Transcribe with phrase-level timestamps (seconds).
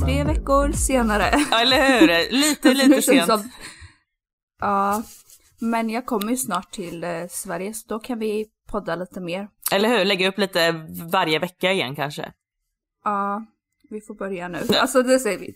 [0.00, 0.26] Drammapodden.
[0.26, 1.30] Tre veckor senare.
[1.50, 2.32] Ja, eller hur?
[2.32, 3.26] Lite, Det lite sent.
[3.26, 3.50] som-
[4.60, 5.02] Ja,
[5.58, 9.48] men jag kommer ju snart till eh, Sverige så då kan vi podda lite mer.
[9.72, 10.04] Eller hur?
[10.04, 10.72] Lägga upp lite
[11.12, 12.32] varje vecka igen kanske.
[13.04, 13.44] Ja,
[13.90, 14.58] vi får börja nu.
[14.80, 15.54] Alltså det säger vi.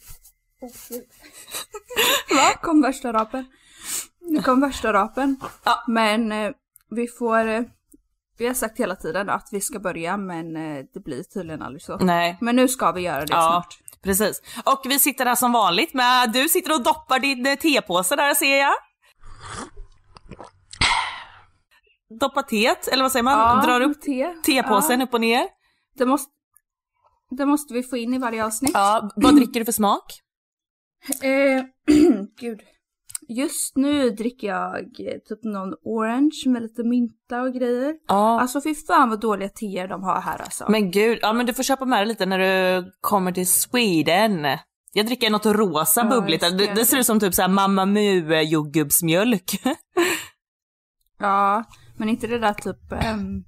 [2.37, 2.51] Va?
[2.63, 3.45] Kom värsta rapen.
[4.21, 5.37] Nu kom värsta rapen.
[5.65, 5.85] Ja.
[5.89, 6.51] Men eh,
[6.91, 7.63] vi får, eh,
[8.39, 11.83] vi har sagt hela tiden att vi ska börja men eh, det blir tydligen aldrig
[11.83, 11.97] så.
[11.97, 12.39] Nej.
[12.41, 13.79] Men nu ska vi göra det Ja, snart.
[14.05, 14.43] Precis.
[14.65, 18.35] Och vi sitter här som vanligt med, du sitter och doppar din eh, tepåse där
[18.35, 18.73] ser jag.
[22.21, 23.39] Doppa teet, eller vad säger man?
[23.39, 24.35] Ja, Drar upp te.
[24.45, 25.07] tepåsen Ja.
[25.07, 25.47] upp och ner.
[25.95, 26.31] Det måste,
[27.31, 28.71] det måste vi få in i varje avsnitt.
[28.75, 30.05] Ja, vad dricker du för smak?
[31.23, 31.63] Eh,
[32.41, 32.61] gud.
[33.31, 37.95] Just nu dricker jag eh, typ någon orange med lite mynta och grejer.
[38.09, 38.41] Ja.
[38.41, 40.67] Alltså fy fan vad dåliga teer de har här alltså.
[40.69, 44.47] Men gud, ja men du får köpa med dig lite när du kommer till Sweden.
[44.93, 47.87] Jag dricker något rosa Ja, bubbligt, ska det, det ser ut som typ såhär Mamma
[47.87, 49.53] Mu jordgubbsmjölk.
[51.23, 51.65] Ja,
[51.97, 53.45] men inte det där typ ehm,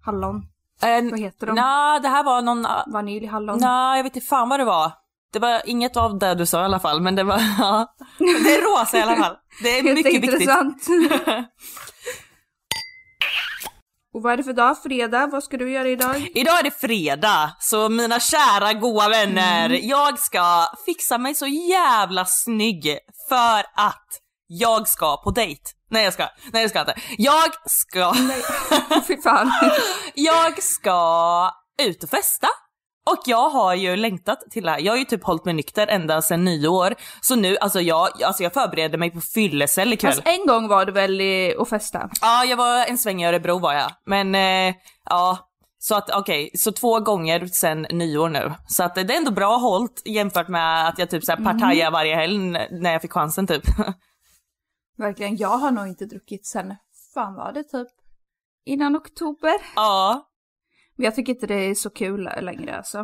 [0.00, 0.42] hallon.
[0.82, 1.54] En, Vad heter de?
[1.54, 2.66] Nej, det här var någon...
[2.92, 3.58] Vaniljhallon.
[3.60, 4.92] Nej, jag vet inte fan vad det var.
[5.34, 7.38] Det var inget av det du sa i alla fall, men det var...
[7.58, 7.94] Ja.
[8.18, 9.36] Det är rosa i alla fall.
[9.62, 10.40] Det är mycket viktigt.
[10.40, 10.86] Jätteintressant.
[14.14, 14.82] och vad är det för dag?
[14.82, 15.26] Fredag?
[15.26, 16.30] Vad ska du göra idag?
[16.34, 19.88] Idag är det fredag, så mina kära goa vänner, Mm.
[19.88, 24.08] jag ska fixa mig så jävla snygg för att
[24.46, 25.62] jag ska på dejt.
[25.90, 26.94] Nej jag ska, nej jag ska inte.
[27.18, 28.14] Jag ska,
[29.06, 29.52] Fy fan.
[30.14, 31.50] jag ska
[31.82, 32.48] ut och festa.
[33.10, 34.80] Och jag har ju längtat till det här.
[34.80, 36.94] Jag har ju typ hållit mig nykter ända sedan nyår.
[37.20, 40.12] Så nu, alltså jag, alltså jag förbereder mig på fyllecell ikväll.
[40.12, 42.10] Fast en gång var du väl i, och festa?
[42.20, 43.90] Ja, jag var en sväng i Örebro var jag.
[44.06, 44.74] Men eh,
[45.10, 45.38] ja,
[45.78, 48.52] så att okej, så två gånger sen nyår nu.
[48.66, 52.14] Så att det är ändå bra hållt jämfört med att jag typ såhär partajar varje
[52.14, 52.38] helg
[52.70, 53.62] när jag fick chansen typ.
[54.98, 56.74] Verkligen, jag har nog inte druckit sen,
[57.14, 57.88] fan var det typ
[58.64, 59.54] innan oktober?
[59.76, 60.28] ja,
[60.96, 62.98] Men jag tycker inte det är så kul längre alltså.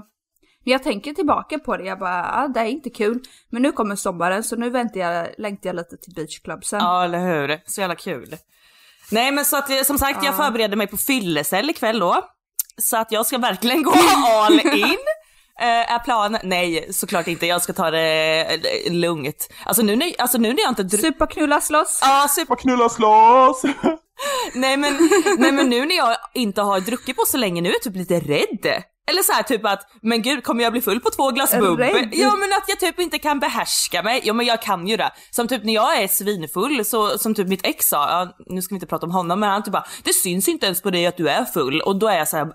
[0.64, 3.20] När jag tänker tillbaka på det, jag bara, ah, det är inte kul.
[3.50, 6.78] Men nu kommer sommaren så nu väntar jag, längtar jag lite till beachclubsen.
[6.80, 7.60] ja eller hur.
[7.66, 8.36] Så jävla kul.
[9.10, 12.24] Nej men så att eh, som sagt jag förbereder mig på fyllecell ikväll då.
[12.76, 13.92] Så att jag ska verkligen gå
[14.26, 14.98] all in.
[15.60, 16.40] Eh, är planen?
[16.44, 18.42] Nej såklart inte, jag ska ta det
[18.86, 19.48] eh, lugnt.
[19.64, 20.98] Alltså nu, alltså nu när jag inte.
[20.98, 21.98] Supa, knulla, slåss.
[22.02, 23.62] Ja, super Knulla slåss!
[24.54, 25.08] Nej men,
[25.38, 27.96] nej men nu när jag inte har druckit på så länge, nu är jag typ
[27.96, 28.82] lite rädd.
[29.10, 32.08] Eller så här typ att, men gud kommer jag bli full på två glas bubbel?
[32.12, 34.20] Ja men att jag typ inte kan behärska mig.
[34.24, 35.12] Ja men jag kan ju det.
[35.30, 38.74] Som typ när jag är svinfull, så, som typ mitt ex sa, ja, nu ska
[38.74, 41.06] vi inte prata om honom, men han typ bara, det syns inte ens på dig
[41.06, 41.80] att du är full.
[41.80, 42.48] Och då är jag så här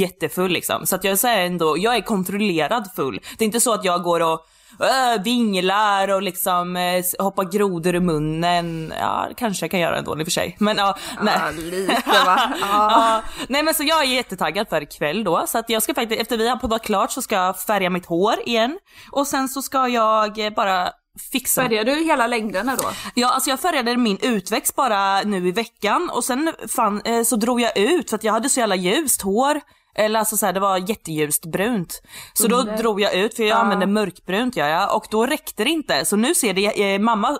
[0.00, 0.86] jättefull liksom.
[0.86, 3.20] Så att jag säger ändå, jag är kontrollerad full.
[3.38, 4.46] Det är inte så att jag går och
[4.80, 8.92] äh, vinglar och liksom äh, hoppar grodor i munnen.
[9.00, 10.56] Ja, kanske jag kan göra ändå i och för sig.
[10.60, 11.38] Men ja, nej.
[11.38, 12.52] Ja, lite va?
[12.60, 13.22] Ja.
[13.48, 15.44] Nej men så jag är jättetaggad för ikväll då.
[15.46, 18.06] Så att jag ska faktiskt, efter vi har poddat klart så ska jag färga mitt
[18.06, 18.78] hår igen.
[19.12, 20.88] Och sen så ska jag eh, bara
[21.32, 22.90] fixa Färgar du hela längderna då?
[23.14, 27.36] Ja, alltså jag färgade min utväxt bara nu i veckan och sen fan, eh, så
[27.36, 29.60] drog jag ut för att jag hade så jävla ljust hår.
[29.98, 32.02] Eller alltså så här, det var jätteljust brunt.
[32.32, 32.76] Så då Under.
[32.76, 33.60] drog jag ut för jag Ja.
[33.60, 36.04] använde mörkbrunt gör jag och då räckte det inte.
[36.04, 37.38] Så nu ser det, eh, mamma,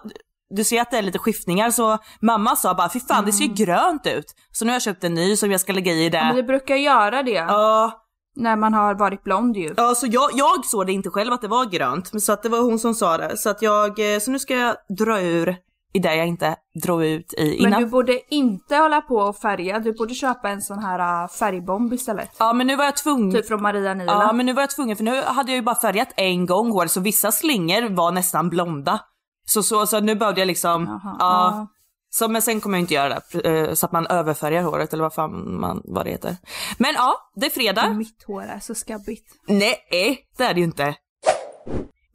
[0.51, 3.45] du ser att det är lite skiftningar så mamma sa bara fy fan det ser
[3.45, 4.25] ju grönt ut.
[4.53, 6.27] Så nu har jag köpt en ny som jag ska lägga i Mm.
[6.27, 6.47] Men det det.
[6.47, 8.05] brukar göra det Ja,
[8.37, 9.75] när man har varit blond ju.
[9.77, 12.23] ja så jag, jag såg det inte själv att det var grönt.
[12.23, 13.37] Så att det var hon som sa det.
[13.37, 15.57] Så att jag, eh, så nu ska jag dra ur
[15.99, 17.71] i det jag inte drog ut i innan.
[17.71, 21.29] Men du borde inte hålla på och färga, du borde köpa en sån här äh,
[21.29, 22.31] färgbomb istället.
[22.39, 23.35] Ja men nu var jag tvungen.
[23.35, 24.13] Typ från Maria Nila.
[24.13, 26.71] Ja men nu var jag tvungen för nu hade jag ju bara färgat en gång
[26.71, 29.01] hår så vissa slingor var nästan blonda.
[29.45, 31.19] Så, så, så nu behövde jag liksom, Jaha, ja.
[31.19, 31.69] ja.
[32.11, 35.03] Så, men sen kommer jag inte göra det eh, så att man överfärgar håret eller
[35.03, 36.37] vad fan man, vad det heter.
[36.79, 37.91] Men ja, det är fredag.
[37.91, 39.27] Mitt hår är så skabbigt.
[39.49, 40.95] Nej, det är det ju inte.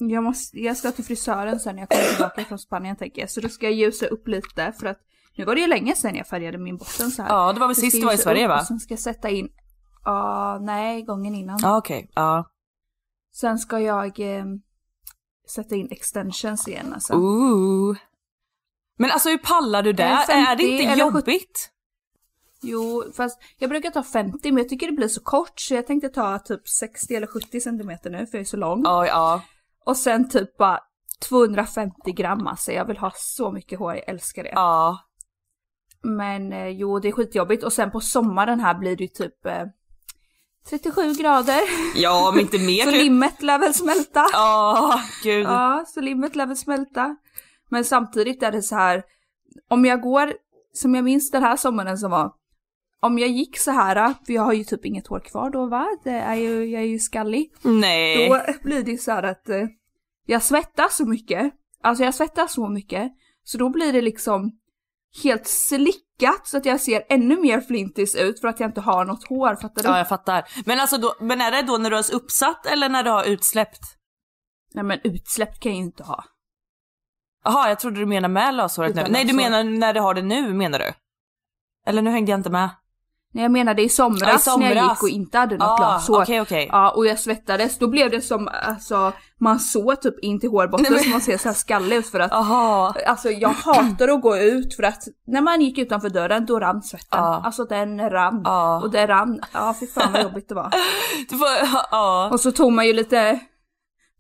[0.10, 3.30] Jag, måste, jag ska till frisören sen när jag kommer tillbaka från Spanien tänker jag.
[3.30, 5.00] Så då ska jag ljusa upp lite för att
[5.36, 7.30] nu var det ju länge sedan jag färgade min botten så här.
[7.30, 8.66] Ja, det var väl sist du var i Sverige va?
[8.66, 9.50] Sen ska jag sätta in,
[10.04, 11.60] ja nej gången innan.
[11.62, 12.50] Ja okej, ja.
[13.34, 14.46] Sen ska jag eh,
[15.50, 17.14] sätta in extensions igen alltså.
[17.14, 17.98] Ooh.
[18.98, 20.04] Men alltså hur pallar du det?
[20.04, 21.18] Eh, 50 är det inte eller 70?
[21.18, 21.70] jobbigt?
[22.62, 25.88] Jo, fast jag brukar ta 50 men jag tycker det blir så kort så jag
[25.88, 28.82] tänkte ta typ 60 eller 70 centimeter nu för jag är så lång.
[28.84, 29.42] Ja, ja.
[29.86, 30.80] Och sen typ bara
[31.30, 32.72] 250 gram alltså.
[32.72, 34.52] Jag vill ha så mycket hår, jag älskar det.
[34.54, 35.00] Ja.
[36.04, 37.64] Men eh, jo, det är skitjobbigt.
[37.64, 39.64] Och sen på sommaren här blir det ju typ eh,
[40.70, 41.62] 37 grader.
[41.96, 42.84] Ja, men inte mer.
[42.84, 43.02] Så typ.
[43.02, 44.26] limmet lär väl smälta.
[44.34, 45.46] Ja, gud.
[45.46, 47.16] Ja, så limmet lär väl smälta.
[47.70, 49.04] Men samtidigt är det så här,
[49.70, 50.34] om jag går,
[50.74, 52.32] som jag minns den här sommaren som var,
[53.04, 55.88] om jag gick så här, för jag har ju typ inget hår kvar då va,
[56.04, 57.54] det är ju, jag är ju skallig.
[57.62, 58.30] Nej.
[58.30, 59.64] Då blir det så här att eh,
[60.26, 61.54] jag svettas så mycket,
[61.84, 63.12] alltså jag svettas så mycket,
[63.44, 64.52] så då blir det liksom
[65.24, 69.06] helt slickat så att jag ser ännu mer flintis ut för att jag inte har
[69.06, 69.90] något hår, fattar du?
[69.90, 70.44] Ja, jag fattar.
[70.66, 73.24] Men alltså då, men är det då när du har uppsatt eller när du har
[73.24, 73.82] utsläppt?
[74.74, 76.24] Nej men utsläpp kan jag ju inte ha.
[77.44, 79.06] Jaha, jag trodde du menade med löshåret nu.
[79.10, 80.94] Nej, du menar när du har det nu menar du?
[81.86, 82.70] Eller nu hängde jag inte med.
[83.36, 84.60] Nej jag menade i somras, Ja, i somras.
[84.70, 86.22] när jag gick och inte hade något Ah, löshår.
[86.22, 86.68] okej, okej.
[86.72, 91.00] Ja och jag svettades, då blev det som, alltså man såg typ in till hårbotten
[91.04, 92.94] så man ser så här skallig ut för att Jaha.
[93.08, 96.82] Alltså jag hatar att gå ut för att när man gick utanför dörren då rann
[96.84, 97.20] svetten.
[97.20, 97.42] Ja.
[97.46, 98.42] Alltså den rann.
[98.46, 98.82] Ja.
[98.84, 100.72] Och det rann, ja fy fan vad jobbigt det var.
[101.30, 101.48] Du får,
[101.92, 102.30] ja.
[102.32, 103.40] Och så tog man ju lite,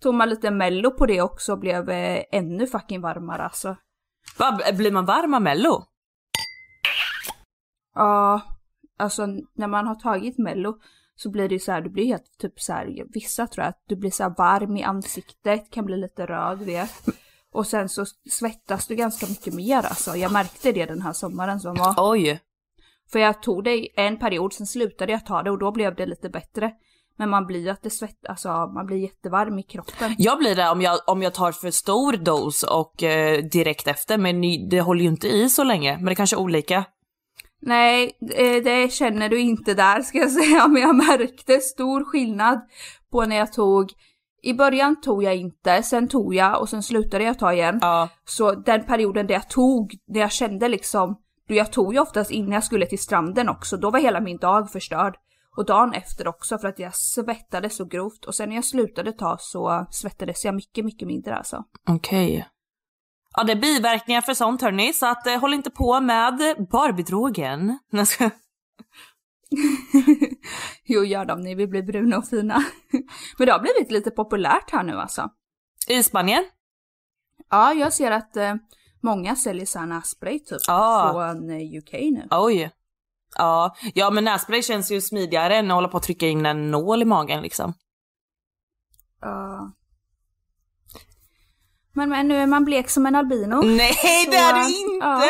[0.03, 3.75] tog man lite mello på det också och blev eh, ännu fucking varmare alltså.
[4.37, 5.83] Va, blir man varm av mello?
[7.95, 8.41] Ja,
[8.97, 10.77] alltså när man har tagit mello
[11.15, 13.69] så blir det ju så här, du blir helt typ så här, vissa tror jag
[13.69, 17.05] att du blir så här varm i ansiktet, kan bli lite röd vet.
[17.51, 20.15] Och sen så svettas du ganska mycket mer alltså.
[20.15, 21.95] Jag märkte det den här sommaren som var.
[21.97, 22.39] Oj.
[23.11, 26.05] För jag tog det en period, sen slutade jag ta det och då blev det
[26.05, 26.71] lite bättre.
[27.17, 30.15] Men man blir att det svett, alltså man blir jättevarm i kroppen.
[30.17, 34.17] Jag blir det om jag, om jag tar för stor dos och eh, direkt efter,
[34.17, 35.95] men det håller ju inte i så länge.
[35.97, 36.85] Men det kanske är olika.
[37.65, 42.59] Nej, eh, det känner du inte där ska jag säga, men jag märkte stor skillnad
[43.11, 43.91] på när jag tog
[44.43, 47.79] i början tog jag inte, sen tog jag och sen slutade jag ta igen.
[47.81, 48.09] Ja.
[48.25, 51.15] Så den perioden där jag tog, där jag kände liksom,
[51.47, 54.37] då jag tog ju oftast innan jag skulle till stranden också, då var hela min
[54.37, 55.15] dag förstörd.
[55.57, 59.11] Och dagen efter också för att jag svettades så grovt och sen när jag slutade
[59.11, 61.63] ta så svettades jag mycket, mycket mindre alltså.
[61.89, 62.47] Okej.
[63.33, 66.33] Ja, det är biverkningar för sånt hörni, så att eh, håll inte på med
[66.71, 67.77] Barbie-drogen.
[70.85, 72.63] Jo, gör dem, ni vill bli bruna och fina.
[73.37, 75.29] Men det har blivit lite populärt här nu alltså.
[75.87, 76.43] I Spanien?
[77.49, 78.55] Ja, jag ser att eh,
[79.01, 81.11] många säljer sån här nässpray typ Ah.
[81.11, 82.27] från eh, UK nu.
[82.31, 82.71] Oj.
[83.37, 86.71] Ja, ja men nässpray känns ju smidigare än att hålla på att trycka in en
[86.71, 87.73] nål i magen liksom.
[89.21, 89.71] Ja.
[91.95, 93.61] Men, men nu är man blek som en albino.
[93.61, 93.93] Nej,
[94.31, 95.05] det är du Så, inte!
[95.05, 95.21] ja.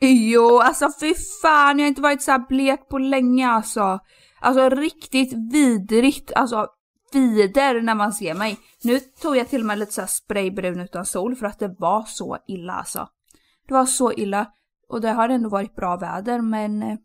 [0.00, 3.98] Jo, alltså fy fan, jag har inte varit så här blek på länge alltså.
[4.40, 6.66] Alltså riktigt vidrigt, alltså
[7.12, 8.58] vider när man ser mig.
[8.82, 12.04] Nu tog jag till och med lite så spraybrun utan sol för att det var
[12.06, 13.08] så illa alltså.
[13.68, 14.46] Det var så illa.
[14.88, 16.96] Och det har ändå varit bra väder men eh,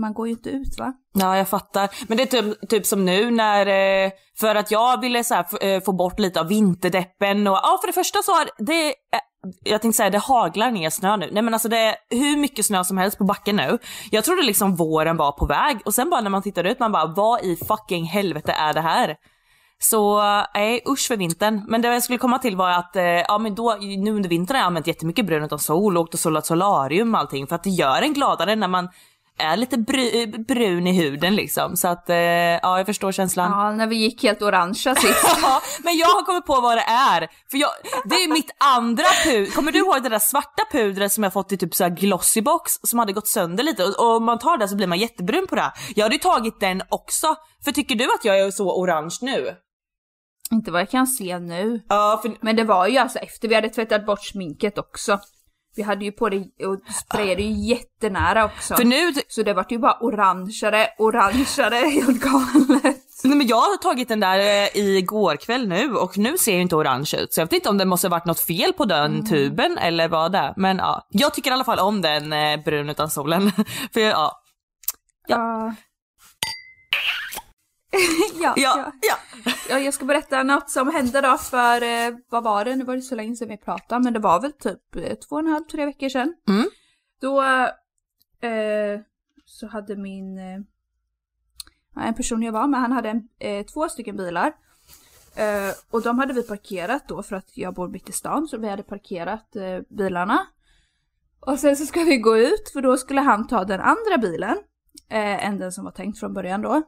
[0.00, 0.92] man går ju inte ut va?
[1.14, 1.90] Ja, jag fattar.
[2.08, 5.64] Men det är typ, typ som nu när, eh, för att jag ville så här,
[5.64, 8.92] eh, få bort lite av vinterdeppen och ja, för det första så har det, eh,
[9.64, 11.28] jag tänkte säga det haglar ner snö nu.
[11.32, 13.78] Nej men alltså det är hur mycket snö som helst på backen nu.
[14.10, 16.92] Jag trodde liksom våren var på väg och sen bara när man tittar ut man
[16.92, 19.16] bara vad i fucking helvete är det här?
[19.78, 20.22] Så
[20.54, 21.64] nej usch för vintern.
[21.68, 24.54] Men det jag skulle komma till var att eh, ja men då nu under vintern
[24.54, 27.54] har jag använt jättemycket brun utan sol och åkt och solat solarium och allting för
[27.54, 28.88] att det gör en gladare när man
[29.38, 31.76] är lite bru, brun i huden liksom.
[31.76, 33.50] Så att eh, ja jag förstår känslan.
[33.50, 35.36] Ja, när vi gick helt orangea sist.
[35.42, 37.28] Ja, men jag har kommit på vad det är.
[37.50, 37.70] För jag,
[38.04, 39.50] det är mitt andra puder.
[39.50, 42.42] Kommer du ihåg det där svarta pudret som jag fått i typ så här glossy
[42.42, 44.98] box som hade gått sönder lite och, och om man tar det så blir man
[44.98, 45.72] jättebrun på det.
[45.94, 47.36] Jag hade ju tagit den också.
[47.64, 49.56] För tycker du att jag är så orange nu?
[50.52, 51.80] inte vad jag kan se nu.
[51.88, 55.18] Ja, för Men det var ju alltså efter vi hade tvättat bort sminket också.
[55.78, 58.76] Vi hade ju på det och sprayade ju jättenära också.
[58.76, 62.96] För nu, Så det vart ju bara orangeare, orangeare, helt galet.
[63.24, 66.60] nej men jag har tagit den där eh, igår kväll nu och nu ser jag
[66.62, 67.32] inte orange ut.
[67.32, 70.32] Så jag vet inte om det måste varit något fel på den tuben eller vad
[70.32, 70.54] det är.
[70.56, 73.52] Men ja, jag tycker i alla fall om den eh, brun utan solen.
[73.92, 74.32] För ja,
[75.28, 75.74] Ja.
[78.40, 78.92] ja, ja, ja.
[79.44, 79.52] ja.
[79.68, 82.96] ja, jag ska berätta något som hände då för, eh, vad var det, nu var
[82.96, 85.46] det så länge sedan vi pratade, men det var väl typ eh, två och en
[85.46, 86.34] halv, tre veckor sedan.
[86.48, 86.66] Mm.
[87.20, 87.42] Då
[88.40, 89.00] eh,
[89.44, 94.16] så hade min, eh, en person jag var med, han hade en, eh, två stycken
[94.16, 94.52] bilar.
[95.90, 98.68] Och de hade vi parkerat då för att jag bor mitt i stan, så vi
[98.68, 99.56] hade parkerat
[99.88, 100.46] bilarna.
[101.40, 104.56] Och sen så ska vi gå ut, för då skulle han ta den andra bilen,
[105.08, 106.82] än den som var tänkt från början då.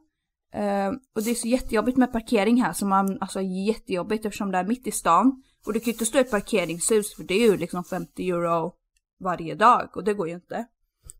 [0.56, 4.58] Uh, och det är så jättejobbigt med parkering här, så man, alltså jättejobbigt eftersom det
[4.58, 5.42] är mitt i stan.
[5.66, 8.30] Och du kan ju inte stå i ett parkeringshus, för det är ju liksom 50
[8.30, 8.72] euro
[9.20, 10.66] varje dag och det går ju inte.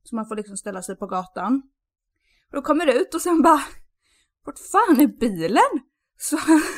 [0.03, 1.63] Så man får liksom ställa sig på gatan.
[2.49, 3.63] Och då kommer det ut och sen bara,
[4.45, 5.83] vart fan är bilen?
[6.19, 6.37] Så,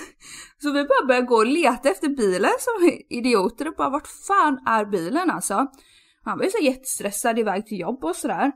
[0.62, 4.58] så vi bara börjar gå och leta efter bilen som idioter och bara vart fan
[4.66, 5.66] är bilen alltså?
[6.24, 8.52] Han var ju så jättestressad iväg till jobb och sådär.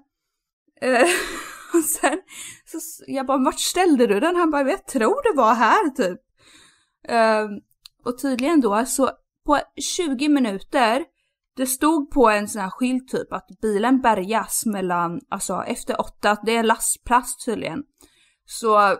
[0.84, 1.08] Uh,
[1.74, 2.20] och sen
[2.64, 4.36] så jag bara vart ställde du den?
[4.36, 6.20] Han bara jag tror det var här typ.
[7.08, 7.44] Eh,
[8.04, 9.10] och tydligen då så
[9.46, 9.60] på
[9.96, 11.04] 20 minuter
[11.56, 16.36] det stod på en sån här skylt typ att bilen bärgas mellan, alltså efter åtta,
[16.46, 17.82] det är lastplats tydligen.
[18.44, 18.96] Så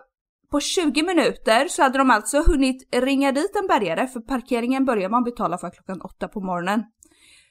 [0.50, 5.08] på 20 minuter så hade de alltså hunnit ringa dit en bärgare, för parkeringen börjar
[5.08, 6.84] man betala för klockan åtta på morgonen.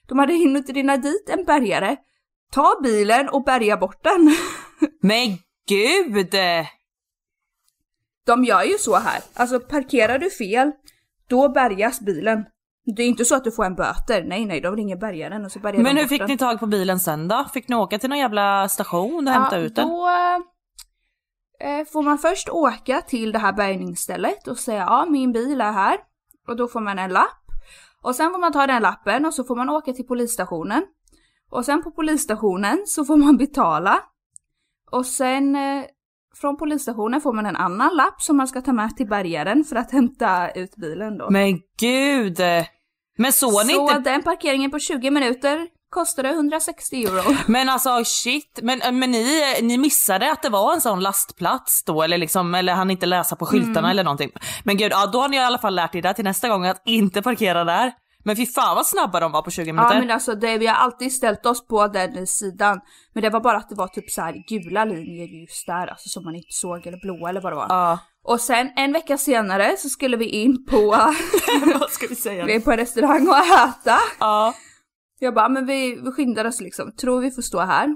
[0.08, 1.98] De hade hunnit ringa dit en bärgare,
[2.52, 4.36] ta bilen och bärga bort den.
[5.02, 6.36] Men gud!
[8.26, 10.72] De gör ju så här, alltså parkerar du fel,
[11.30, 12.46] då bärgas bilen.
[12.96, 15.52] Det är inte så att du får en böter, nej nej, de ringer bärgaren och
[15.52, 16.30] så bärgar Men hur fick den.
[16.30, 17.46] ni tag på bilen sen då?
[17.54, 19.88] Fick ni åka till någon jävla station och hämta ut den?
[19.88, 20.10] Då
[21.60, 25.72] eh, får man först åka till det här bärgningsstället och säga ja min bil är
[25.72, 25.98] här.
[26.48, 27.42] Och då får man en lapp.
[28.02, 30.86] Och sen får man ta den lappen och så får man åka till polisstationen.
[31.50, 34.00] Och sen på polisstationen så får man betala.
[34.92, 35.84] Och sen eh,
[36.42, 39.76] från polisstationen får man en annan lapp som man ska ta med till bärgaren för
[39.76, 41.30] att hämta ut bilen då.
[41.30, 42.38] Men gud!
[43.18, 44.10] Men såg ni så inte?
[44.12, 47.36] den parkeringen på 20 minuter kostade 160 euro.
[47.48, 52.02] Men alltså shit, men, men ni, ni missade att det var en sån lastplats då
[52.04, 53.90] eller liksom, eller han inte läsa på skyltarna Mm.
[53.92, 54.32] eller någonting.
[54.64, 56.66] Men gud, ja då har ni i alla fall lärt er det till nästa gång
[56.66, 57.92] att inte parkera där.
[58.26, 59.94] Men fy fan vad snabba de var på 20 minuter.
[59.94, 62.80] Ja men alltså det, vi har alltid ställt oss på den sidan.
[63.14, 66.10] Men det var bara att det var typ så här gula linjer just där, alltså
[66.10, 67.68] som man inte såg, eller blåa eller vad det var.
[67.70, 68.00] Ja.
[68.24, 70.88] Och sen en vecka senare så skulle vi in på,
[71.80, 72.46] vad ska vi säga?
[72.46, 73.98] vi är på en restaurang och äta.
[74.20, 74.54] Ja.
[75.20, 77.90] Jag bara, men vi, vi skyndar oss liksom, tror vi får stå här.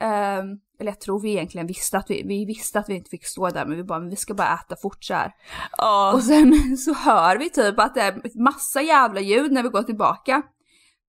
[0.00, 0.46] Ehm,
[0.80, 3.48] eller jag tror vi egentligen visste att vi, vi visste att vi inte fick stå
[3.48, 5.32] där men vi bara, men vi ska bara äta fort så här.
[5.78, 6.12] Ja.
[6.14, 9.82] Och sen så hör vi typ att det är massa jävla ljud när vi går
[9.82, 10.42] tillbaka.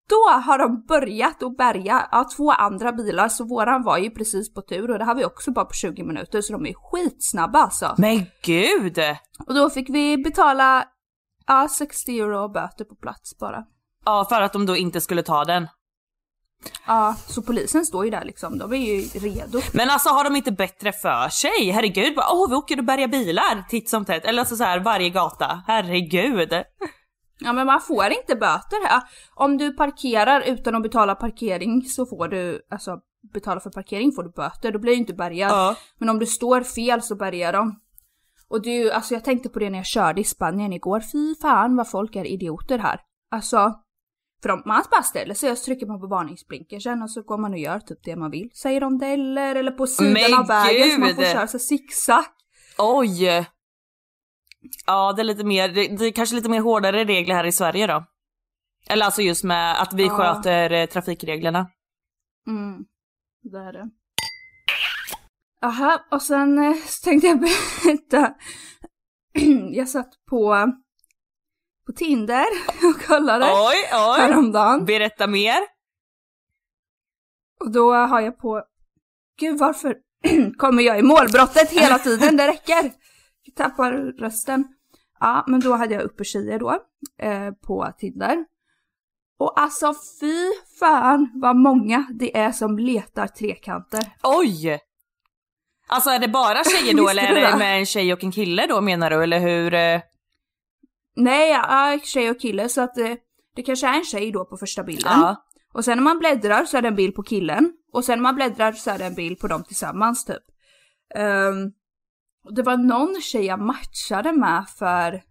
[0.10, 4.54] Då har de börjat att bärga ja, två andra bilar så våran var ju precis
[4.54, 7.60] på tur och det har vi också bara på 20 minuter så de är skitsnabba
[7.60, 7.96] alltså.
[7.98, 9.00] Men gud!
[9.48, 10.86] Och då fick vi betala
[11.48, 13.64] ja, 60 euro böter på plats bara.
[14.06, 15.68] Ja för att de då inte skulle ta den.
[16.88, 19.62] Ja, så polisen står ju där liksom, de är ju redo.
[19.74, 21.72] Men alltså har de inte bättre för sig?
[21.72, 24.26] Herregud, bara, åh vi åker och bärgar bilar titt som tätt.
[24.26, 25.64] Eller alltså så här varje gata.
[25.68, 26.54] Herregud.
[27.40, 29.02] Ja men man får inte böter här.
[29.36, 32.98] Om du parkerar utan att betala parkering så får du, alltså
[33.34, 35.52] betala för parkering får du böter, då blir du inte bärgad.
[35.52, 35.76] Ja.
[36.00, 37.80] Men om du står fel så bärgar de.
[38.50, 41.00] Och det är ju, alltså jag tänkte på det när jag körde i Spanien igår,
[41.12, 43.00] fy fan vad folk är idioter här.
[43.32, 43.74] Alltså,
[44.44, 47.38] För om man bara ställer sig och så trycker man på varningsblinkersen och så går
[47.38, 48.50] man och gör typ det man vill.
[48.54, 52.24] Säger rondeller eller på sidan Men av vägen så man får köra så zigzag.
[52.78, 53.46] Oj!
[54.86, 57.52] Ja, det är lite mer, det, det är kanske lite mer hårdare regler här i
[57.52, 58.06] Sverige då.
[58.90, 60.10] Eller alltså just med att vi Ja.
[60.10, 61.68] sköter eh, trafikreglerna.
[62.48, 62.86] Mm,
[63.52, 63.90] det är det.
[65.62, 67.40] Aha, och sen eh, så tänkte jag
[67.84, 68.34] berätta.
[69.72, 70.56] jag satt på,
[71.90, 72.46] på Tinder
[72.90, 74.20] och kollade Oj, oj!
[74.20, 74.86] häromdagen.
[74.86, 75.60] Berätta mer.
[77.60, 78.64] Och då har jag på...
[79.40, 79.96] Gud varför
[80.58, 82.38] kommer jag i målbrottet hela tiden?
[82.38, 82.92] Det räcker!
[83.44, 84.64] Jag tappar rösten.
[85.20, 86.72] Ja, men då hade jag uppe tjejer då
[87.22, 88.46] eh, på Tinder.
[89.40, 94.04] Och alltså fy fan vad många det är som letar trekanter.
[94.24, 94.80] Oj!
[95.88, 97.58] Alltså är det bara tjejer då eller är det det?
[97.58, 100.02] med en tjej och en kille då menar du eller hur?
[101.20, 103.14] Nej, ja, tjej och kille så att eh,
[103.56, 105.20] det kanske är en tjej då på första bilden.
[105.20, 105.46] Ja.
[105.74, 107.74] Och sen när man bläddrar så är det en bild på killen.
[107.94, 110.44] Och sen när man bläddrar så är det en bild på dem tillsammans typ.
[112.44, 115.24] Och det var någon tjej jag matchade med för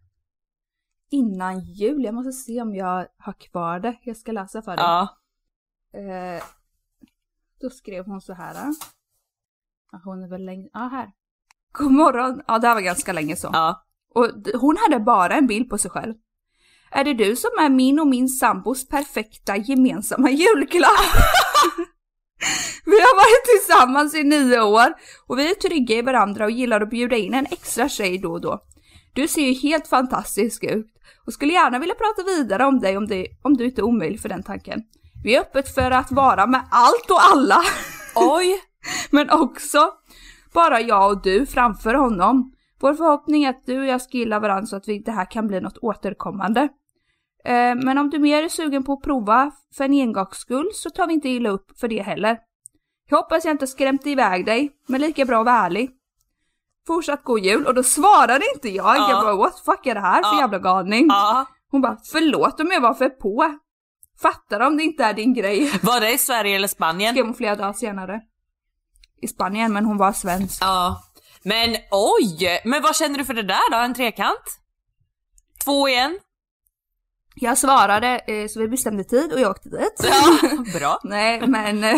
[1.10, 2.04] innan jul.
[2.04, 3.98] Jag måste se om jag har kvar det.
[4.02, 4.84] Jag ska läsa för dig.
[4.84, 5.08] Ja.
[5.92, 6.42] Eh,
[7.60, 8.54] då skrev hon så här.
[9.92, 10.68] Ja, hon är väl länge...
[10.72, 11.12] Ja, här.
[11.72, 12.42] God morgon.
[12.46, 13.50] Ja, det här var ganska länge så.
[13.52, 13.84] Ja.
[14.14, 14.26] Och
[14.60, 16.14] hon hade bara en bild på sig själv.
[16.90, 20.90] Är det du som är min och min sambos perfekta gemensamma julklapp?
[22.84, 24.94] vi har varit tillsammans i nio år
[25.26, 28.32] och vi är trygga i varandra och gillar att bjuda in en extra tjej då
[28.32, 28.60] och då.
[29.12, 30.86] Du ser ju helt fantastisk ut
[31.26, 34.20] och skulle gärna vilja prata vidare om dig om, det, om du inte är omöjlig
[34.20, 34.82] för den tanken.
[35.24, 37.62] Vi är öppet för att vara med allt och alla.
[38.14, 38.60] Oj!
[39.10, 39.90] Men också
[40.54, 42.52] bara jag och du framför honom.
[42.80, 45.30] Vår förhoppning är att du och jag ska gilla varandra så att vi, det här
[45.30, 46.60] kan bli något återkommande.
[47.44, 50.90] Eh, men om du mer är sugen på att prova för en engångs skull så
[50.90, 52.38] tar vi inte illa upp för det heller.
[53.10, 55.90] Jag hoppas jag inte skrämt iväg dig, men lika bra att vara ärlig.
[56.86, 58.96] Fortsatt god jul och då svarade inte jag.
[58.96, 59.10] Ja.
[59.10, 60.40] Jag bara what fuck är det här för Ja.
[60.40, 61.06] jävla galning?
[61.08, 61.46] Ja.
[61.70, 63.58] Hon bara förlåt om jag var för på.
[64.22, 65.72] Fattar om det inte är din grej.
[65.82, 67.14] Var det i Sverige eller Spanien?
[67.14, 68.20] Skrev hon flera dagar senare.
[69.22, 70.62] I Spanien men hon var svensk.
[70.62, 71.00] Ja.
[71.48, 72.60] Men oj!
[72.64, 73.76] Men vad känner du för det där då?
[73.76, 74.60] En trekant?
[75.64, 76.18] Två igen?
[77.34, 79.94] Jag svarade eh, så vi bestämde tid och jag åkte dit.
[80.02, 81.00] Ja, bra.
[81.04, 81.96] Nej men eh,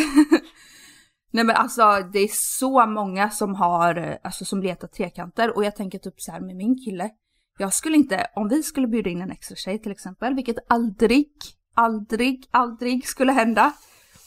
[1.32, 1.82] Nej men alltså
[2.12, 6.14] det är så många som har, eh, alltså som letar trekanter och jag tänker typ
[6.16, 7.10] så här med min kille.
[7.58, 11.30] Jag skulle inte, om vi skulle bjuda in en extra tjej till exempel, vilket aldrig,
[11.74, 13.72] aldrig, aldrig skulle hända.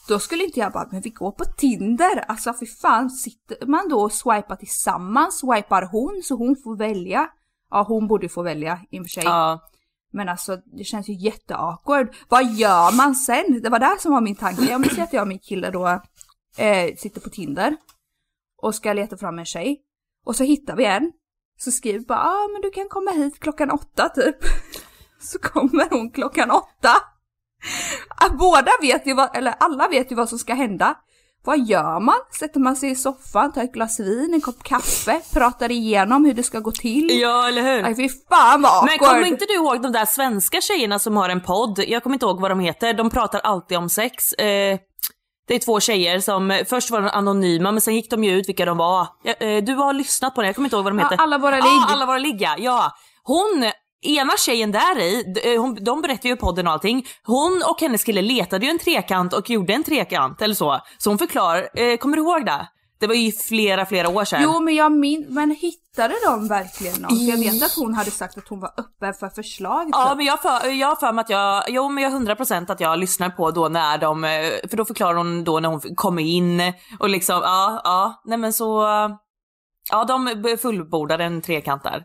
[0.08, 2.24] Då skulle inte jag bara, men vi går på Tinder.
[2.28, 7.28] Alltså för fan, sitter man då och swipar tillsammans, swipar hon så hon får välja.
[7.70, 9.24] Ja hon borde få välja i och för sig.
[9.24, 9.60] Ja.
[10.12, 12.14] Men alltså det känns ju jätteawkward.
[12.28, 13.60] Vad gör man sen?
[13.62, 14.64] Det var det som var min tanke.
[14.64, 15.86] Jag säger att jag och min kille då
[16.56, 17.76] eh, sitter på Tinder
[18.62, 19.80] och ska leta fram en tjej.
[20.24, 21.12] Och så hittar vi en.
[21.58, 24.36] Så skriver vi bara ah, men du kan komma hit klockan åtta typ.
[25.20, 26.94] Så kommer hon klockan åtta.
[28.16, 30.94] Ah, Båda vet ju vad, eller alla vet ju vad som ska hända.
[31.46, 32.14] Vad gör man?
[32.38, 36.34] Sätter man sig i soffan, tar ett glas vin, en kopp kaffe, pratar igenom hur
[36.34, 37.20] det ska gå till?
[37.20, 37.82] Ja, eller hur?
[37.82, 38.90] Nej fy fan vad awkward!
[38.90, 41.84] Men kommer inte du ihåg de där svenska tjejerna som har en podd?
[41.88, 42.94] Jag kommer inte ihåg vad de heter.
[42.94, 44.32] De pratar alltid om sex.
[44.32, 44.78] Eh,
[45.48, 48.48] det är två tjejer som, först var de anonyma men sen gick de ju ut
[48.48, 49.06] vilka de var.
[49.22, 51.22] Ja, eh, du har lyssnat på det, jag kommer inte ihåg vad de Ja, heter.
[51.22, 51.64] Alla våra ligg.
[51.64, 52.54] Ja, alla våra ligg ja.
[52.58, 52.90] ja.
[53.22, 53.70] Hon,
[54.06, 57.06] ena tjejen där i, eh, hon, de berättar ju i podden och allting.
[57.24, 60.80] Hon och hennes kille letade ju en trekant och gjorde en trekant eller så.
[60.98, 62.68] Så hon förklarar, eh, kommer du ihåg det?
[63.00, 64.42] Det var ju flera, flera år sedan.
[64.42, 67.12] Jo men jag min men hittade de verkligen något?
[67.12, 69.88] Jag vet att hon hade sagt att hon var öppen för förslag.
[69.92, 70.16] Ja typ.
[70.16, 72.98] men jag för, jag för mig att jag, jo men jag har 100% att jag
[72.98, 74.30] lyssnar på då när de, eh,
[74.70, 78.52] för då förklarar hon då när hon kommer in och liksom, ja, ja, nej men
[78.52, 78.86] så,
[79.90, 82.04] ja de fullbordade en trekant där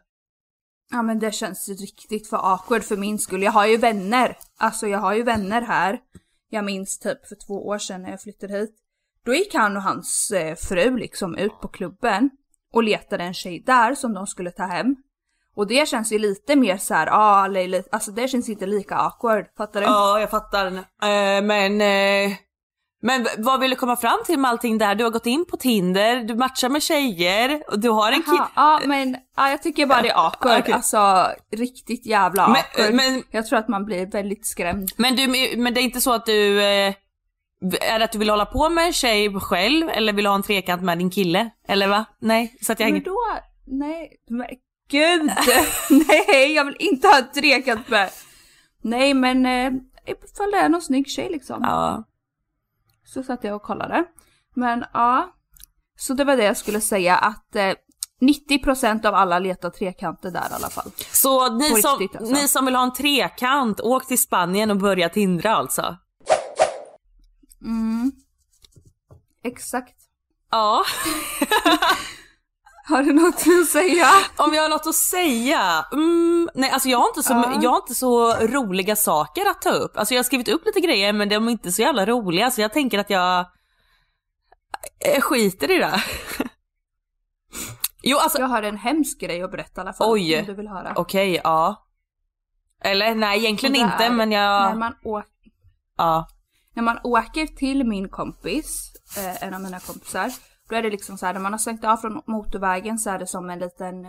[0.91, 3.43] ja men det känns ju riktigt för awkward för min skull.
[3.43, 4.37] Jag har ju vänner.
[4.57, 5.99] Alltså jag har ju vänner här.
[6.49, 8.75] Jag minns typ för två år sedan när jag flyttade hit.
[9.25, 12.29] Då gick han och hans eh, fru liksom ut på klubben
[12.73, 14.95] och letade en tjej där som de skulle ta hem.
[15.55, 18.95] Och det känns ju lite mer så här, ah, lite, alltså det känns inte lika
[18.95, 19.85] awkward, fattar du?
[19.85, 20.65] Ja jag fattar.
[20.67, 22.37] Eh, men, eh,
[23.01, 24.95] men vad vill du komma fram till med allting där?
[24.95, 28.47] Du har gått in på Tinder, du matchar med tjejer och du har en kille.
[28.55, 30.73] Ja men ja, jag tycker bara det är awkward, Okej.
[30.73, 32.93] alltså riktigt jävla Men- awkward.
[32.93, 34.89] men- Jag tror att man blir väldigt skrämd.
[34.97, 36.93] Men, du, men det är inte så att du, eh,
[37.81, 40.35] är det att du vill hålla på med en tjej själv eller vill du ha
[40.35, 41.49] en trekant med din kille?
[41.67, 42.05] Eller va?
[42.21, 43.17] Nej, så att jag Men då,
[43.67, 44.47] nej, men
[44.91, 45.31] gud!
[46.07, 48.09] nej, jag vill inte ha ett trekant med.
[48.83, 49.71] Nej men, eh,
[50.05, 51.59] ifall det är någon snygg tjej liksom.
[51.63, 52.03] Ja.
[53.13, 54.05] Så satt jag och kollade.
[54.55, 55.33] Men ja,
[55.99, 57.73] så det var det jag skulle säga att eh,
[58.21, 60.91] 90% av alla letar trekanter där i alla fall.
[61.11, 62.35] Så ni På som, riktigt, alltså.
[62.35, 65.97] ni som vill ha en trekant, åk till Spanien och börja tindra alltså.
[67.61, 68.11] Mm.
[69.43, 69.95] Exakt.
[70.51, 70.83] Ja,
[72.89, 74.07] Har du något att säga?
[74.37, 75.85] om jag har något att säga?
[75.91, 77.59] Mm, nej alltså jag har, inte så, Ja.
[77.61, 79.97] jag har inte så roliga saker att ta upp.
[79.97, 82.61] Alltså jag har skrivit upp lite grejer men de är inte så jävla roliga så
[82.61, 83.39] jag tänker att jag
[85.05, 86.03] eh, skiter i det.
[88.03, 90.11] Jo alltså Jag har en hemsk grej att berätta i alla fall.
[90.11, 90.39] Oj.
[90.39, 90.93] Om du vill höra.
[90.95, 91.85] okej, ja.
[92.83, 95.23] Eller nej egentligen inte är men När jag, man, å-
[95.97, 96.27] ja.
[96.73, 100.31] när man åker till min kompis, eh, en av mina kompisar,
[100.69, 103.19] då är det liksom så här när man har svängt av från motorvägen så är
[103.19, 104.03] det som en liten,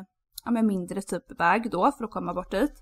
[0.44, 2.72] ja men mindre typ väg då för att komma bort dit.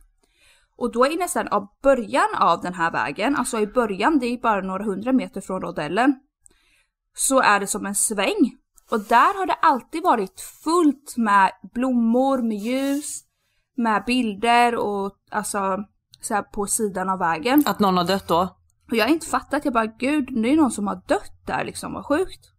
[0.77, 4.39] Och då är nästan av början av den här vägen, alltså i början, det är
[4.39, 6.21] bara några hundra meter från rondellen,
[7.17, 8.57] så är det som en sväng.
[8.91, 13.25] Och där har det alltid varit fullt med blommor, med ljus,
[13.77, 15.85] med bilder och alltså
[16.21, 17.63] så här på sidan av vägen.
[17.67, 18.57] Att någon har dött då?
[18.91, 21.65] Och jag har inte fattat, jag bara gud, det är någon som har dött där
[21.65, 22.58] liksom, vad sjukt.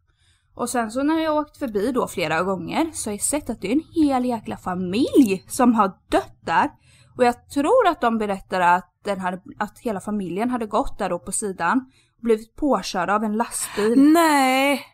[0.59, 3.61] Och sen så när jag åkt förbi då flera gånger så har jag sett att
[3.61, 6.69] det är en hel jäkla familj som har dött där.
[7.17, 11.09] Och jag tror att de berättar att, den hade, att hela familjen hade gått där
[11.09, 14.11] då på sidan och blivit påkörda av en lastbil.
[14.13, 14.85] Nej.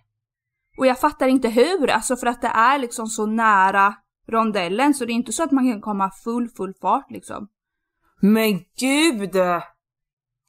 [0.78, 3.94] Och jag fattar inte hur, alltså för att det är liksom så nära
[4.28, 7.48] rondellen så det är inte så att man kan komma full, full fart liksom.
[8.22, 9.36] Men gud!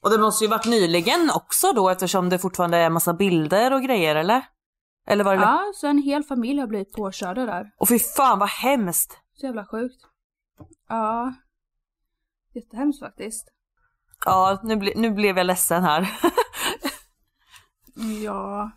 [0.02, 3.82] Och det måste ju varit nyligen också då eftersom det fortfarande är massa bilder och
[3.82, 4.55] grejer eller?
[5.06, 5.42] Eller var det...
[5.42, 7.70] Ja, så en hel familj har blivit påkörda där.
[7.78, 9.18] Och fy fan vad hemskt!
[9.34, 10.02] Så jävla sjukt.
[10.88, 11.34] Ja.
[12.54, 13.48] Jättehemskt faktiskt.
[14.24, 16.10] Ja, nu, ble, nu blev jag ledsen här.
[18.24, 18.70] Ja.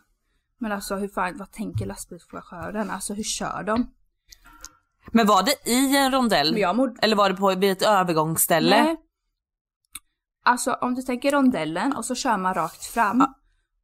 [0.57, 2.89] Men alltså hur fan, vad tänker lastbilschauffören?
[2.89, 3.91] Alltså hur kör de?
[5.11, 6.51] Men var det i en rondell?
[6.51, 6.95] Men jag mår...
[7.01, 8.83] Eller var det på vid ett övergångsställe?
[8.83, 8.97] Nej.
[10.43, 13.25] Alltså om du tänker rondellen och så kör man rakt fram.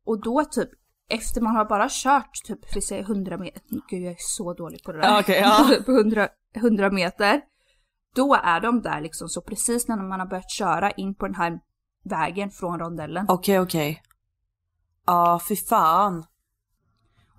[0.06, 0.70] Och då typ
[1.10, 4.84] efter man har bara kört typ, vi säger 100 meter, gud jag är så dålig
[4.84, 5.20] på det där.
[5.20, 5.68] Okej, ja.
[5.70, 7.42] Typ 100, 100 meter.
[8.16, 11.36] Då är de där liksom, så precis när man har börjat köra in på den
[11.36, 11.60] här
[12.04, 13.26] vägen från rondellen.
[13.30, 14.02] Okej, okej.
[15.06, 16.26] Ja, fy fan.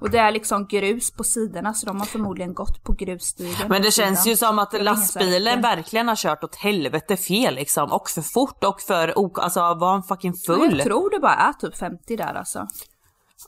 [0.00, 3.68] Och det är liksom grus på sidorna så de har förmodligen gått på grusstigen.
[3.68, 4.30] Men det känns sidan.
[4.30, 7.92] ju som att lastbilen verkligen har kört åt helvete fel liksom.
[7.92, 10.76] Och för fort och för ok- alltså var han fucking full?
[10.78, 12.66] Jag tror det bara är typ 50 där alltså.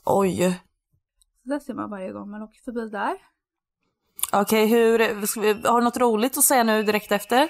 [0.05, 0.59] Oj.
[1.43, 3.17] Det ser man varje gång man åker förbi där.
[4.31, 7.49] Okej, hur, ska vi, har du något roligt att säga nu direkt efter?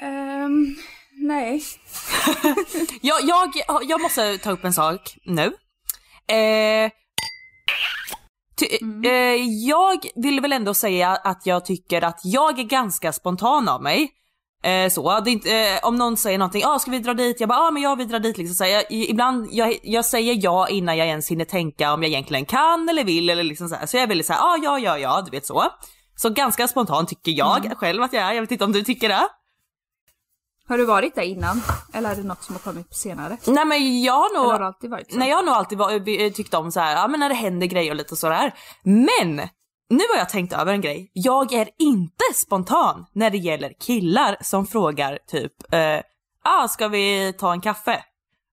[0.00, 0.76] Ehm,
[1.12, 1.62] nej.
[3.02, 3.52] Jag, jag,
[3.88, 5.44] jag måste ta upp en sak nu.
[6.34, 6.90] Eh,
[8.56, 8.66] ty,
[9.08, 13.82] eh, jag vill väl ändå säga att jag tycker att jag är ganska spontan av
[13.82, 14.10] mig.
[14.64, 17.40] Eh, så, det inte, eh, om någon säger någonting, ah, ska vi dra dit?
[17.40, 18.54] Jag bara, ah, men jag vill dra dit liksom.
[18.54, 22.08] Så jag, i- ibland, jag, jag säger ja innan jag ens hinner tänka om jag
[22.10, 23.86] egentligen kan eller vill eller liksom så här.
[23.86, 25.64] Så jag är väldigt såhär, ah, ja, ja, ja, du vet så.
[26.16, 29.08] Så ganska spontan tycker jag själv att jag är, jag vet inte om du tycker
[29.08, 29.28] det?
[30.68, 31.62] Har du varit där innan?
[31.92, 33.36] Eller är det något som har kommit senare?
[33.46, 34.44] Nej men jag har nog...
[34.44, 35.18] Eller har alltid varit så?
[35.18, 37.66] Nej jag har nog alltid var, tyckt om så här, ja men när det händer
[37.66, 38.54] grejer och lite sådär.
[38.84, 39.48] Men
[39.90, 41.10] nu har jag tänkt över en grej.
[41.12, 46.00] Jag är inte spontan när det gäller killar som frågar typ, eh,
[46.44, 48.04] ah ska vi ta en kaffe?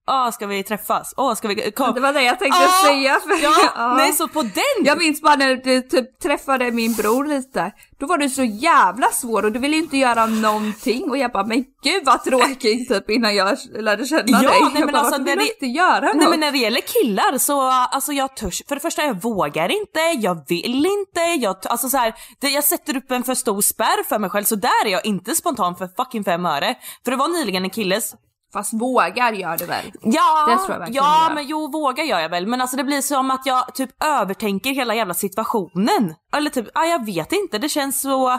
[0.08, 1.14] Ah ska vi träffas?
[1.16, 1.94] Åh ska vi kom?
[1.94, 3.20] Det var det jag tänkte Ah, säga.
[3.20, 4.84] För, Ja, nej så på den!
[4.84, 7.72] Jag minns bara när du typ träffade min bror lite.
[7.98, 11.46] Då var du så jävla svår och du ville inte göra någonting och jag bara
[11.46, 14.48] men gud vad tråkigt typ innan jag lärde känna Ja, dig.
[14.50, 16.16] nej, jag men bara, alltså, när det- inte göra något?
[16.16, 19.68] Nej men när det gäller killar så, alltså jag törs, för det första jag vågar
[19.72, 23.60] inte, jag vill inte, jag, alltså så här, det, jag sätter upp en för stor
[23.60, 26.74] spärr för mig själv så där är jag inte spontan för fucking fem öre.
[27.04, 28.14] För det var nyligen en killes,
[28.52, 29.92] Fast vågar gör du väl?
[30.02, 33.00] ja, Det tror jag ja men jo vågar gör jag väl men alltså det blir
[33.00, 36.14] som att jag typ övertänker hela jävla situationen.
[36.36, 38.38] Eller typ, ja, jag vet inte, det känns så,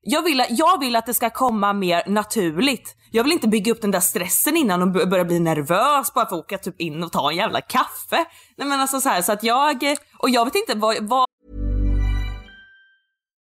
[0.00, 2.96] jag vill, jag vill att det ska komma mer naturligt.
[3.10, 6.36] Jag vill inte bygga upp den där stressen innan och börja bli nervös bara för
[6.36, 8.24] att åka typ in och ta en jävla kaffe.
[8.56, 11.26] Nej men alltså så här så att jag, och jag vet inte vad, vad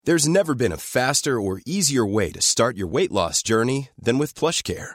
[0.06, 4.18] There's never been a faster or easier way to start your weight loss journey than
[4.18, 4.94] with PlushCare.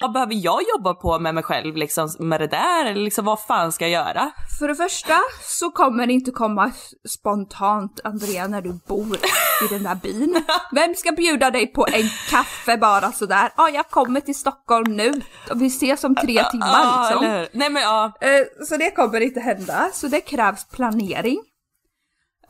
[0.00, 2.86] Vad behöver jag jobba på med mig själv liksom med det där?
[2.86, 4.30] Eller liksom vad fan ska jag göra?
[4.58, 6.72] För det första så kommer det inte komma
[7.08, 9.16] spontant Andrea när du bor
[9.64, 10.44] i den där byn.
[10.72, 13.52] Vem ska bjuda dig på en kaffe bara sådär?
[13.56, 17.24] Ja, jag kommer till Stockholm nu och vi ses om tre timmar liksom.
[17.26, 17.48] eller?
[17.52, 18.12] Nej men ja.
[18.20, 21.38] Eh, Så det kommer inte hända, så det krävs planering.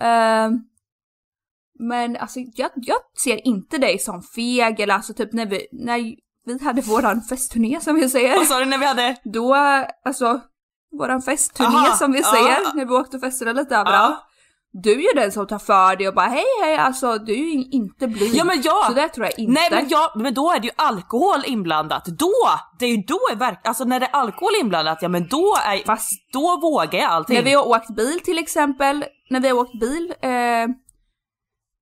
[0.01, 0.51] Eh,
[1.79, 6.24] Men alltså jag, jag ser inte dig som feg eller alltså typ när vi, när
[6.47, 8.37] vi hade våran festturné som vi säger.
[8.37, 9.17] Vad sa du när vi hade?
[9.25, 9.55] Då,
[10.05, 10.41] alltså
[10.99, 12.31] våran festturné Aha, som vi ja.
[12.33, 14.17] säger, när vi åkte och festade lite överallt.
[14.19, 14.31] Ja.
[14.83, 17.37] Du är ju den som tar för dig och bara hej hej alltså du är
[17.37, 18.35] ju inte blyg.
[18.35, 18.85] Ja men ja!
[18.89, 19.53] Så det tror jag inte.
[19.53, 22.05] Nej men ja, men då är det ju alkohol inblandat.
[22.05, 22.33] Då!
[22.79, 23.61] Det är ju då är verk...
[23.65, 25.85] Alltså när det är alkohol inblandat, ja men då är...
[25.87, 27.37] Fast- Då vågar jag allting.
[27.37, 30.31] När vi har åkt bil till exempel, när vi har åkt bil eh,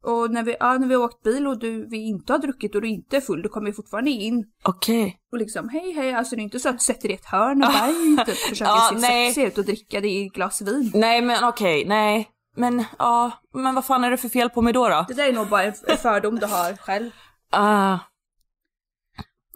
[0.03, 2.75] och när vi, ja, när vi har åkt bil och du, vi inte har druckit
[2.75, 5.19] och du inte är full, då kommer vi fortfarande in Okej.
[5.33, 7.25] och liksom hej hej, alltså det är inte så att du sätter dig i ett
[7.27, 9.27] hörn och bara hej, typ, försöker Ja, se nej.
[9.35, 10.91] sexig ut och dricka dig i ett glas vin.
[10.95, 12.29] Nej men okej, nej.
[12.57, 15.05] Men ja, men vad fan är det för fel på mig då då?
[15.09, 17.11] Det där är nog bara en fördom du har själv.
[17.51, 17.99] Ah,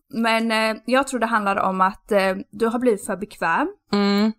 [0.08, 4.32] Men eh, jag tror det handlar om att eh, du har blivit för bekväm mm.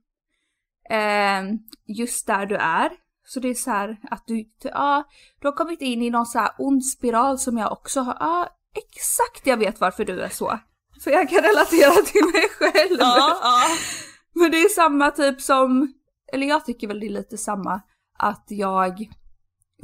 [0.89, 2.91] eh, just där du är.
[3.30, 5.04] Så det är så här att du, ja,
[5.42, 8.50] du har kommit in i någon så här ond spiral som jag också har, ja,
[8.76, 10.60] exakt jag vet varför du är så.
[11.04, 12.98] För jag kan relatera till mig själv.
[13.00, 13.62] Ja, ja.
[14.34, 15.94] Men det är samma typ som,
[16.34, 17.82] eller jag tycker väl det är lite samma,
[18.18, 19.10] att jag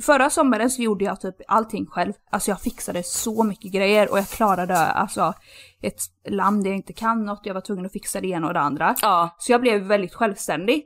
[0.01, 2.13] Förra sommaren så gjorde jag typ allting själv.
[2.31, 5.33] Alltså jag fixade så mycket grejer och jag klarade alltså
[5.81, 7.41] ett land där jag inte kan något.
[7.43, 8.95] Jag var tvungen att fixa det ena och det andra.
[9.01, 9.35] Ja.
[9.39, 10.85] Så jag blev väldigt självständig.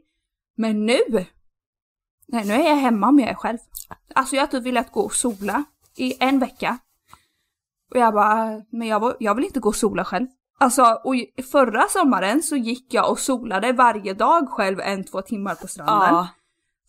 [0.57, 1.25] Men nu,
[2.27, 3.57] nej nu är jag hemma om jag är själv.
[4.15, 5.63] Alltså jag har typ velat gå och sola
[5.95, 6.77] i en vecka.
[7.91, 10.27] Och jag bara, men jag, jag vill inte gå och sola själv.
[10.59, 11.15] Alltså, och
[11.51, 16.09] förra sommaren så gick jag och solade varje dag själv en, två timmar på stranden.
[16.09, 16.27] Ja.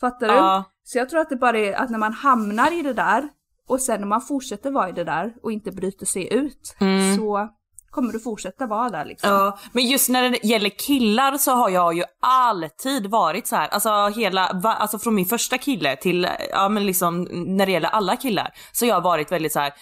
[0.01, 0.35] Fattar du?
[0.35, 0.65] Ja.
[0.85, 3.29] Så jag tror att det bara är att när man hamnar i det där
[3.69, 6.77] och sen när man fortsätter vara i det där och inte bryter sig ut
[7.17, 7.49] så
[7.91, 9.31] kommer du fortsätta vara där liksom.
[9.31, 13.69] Ja, men just när det gäller killar så har jag ju alltid varit så här.
[13.69, 17.89] alltså hela, va, alltså från min första kille till, ja men liksom när det gäller
[17.89, 19.73] alla killar, så jag har varit väldigt så här.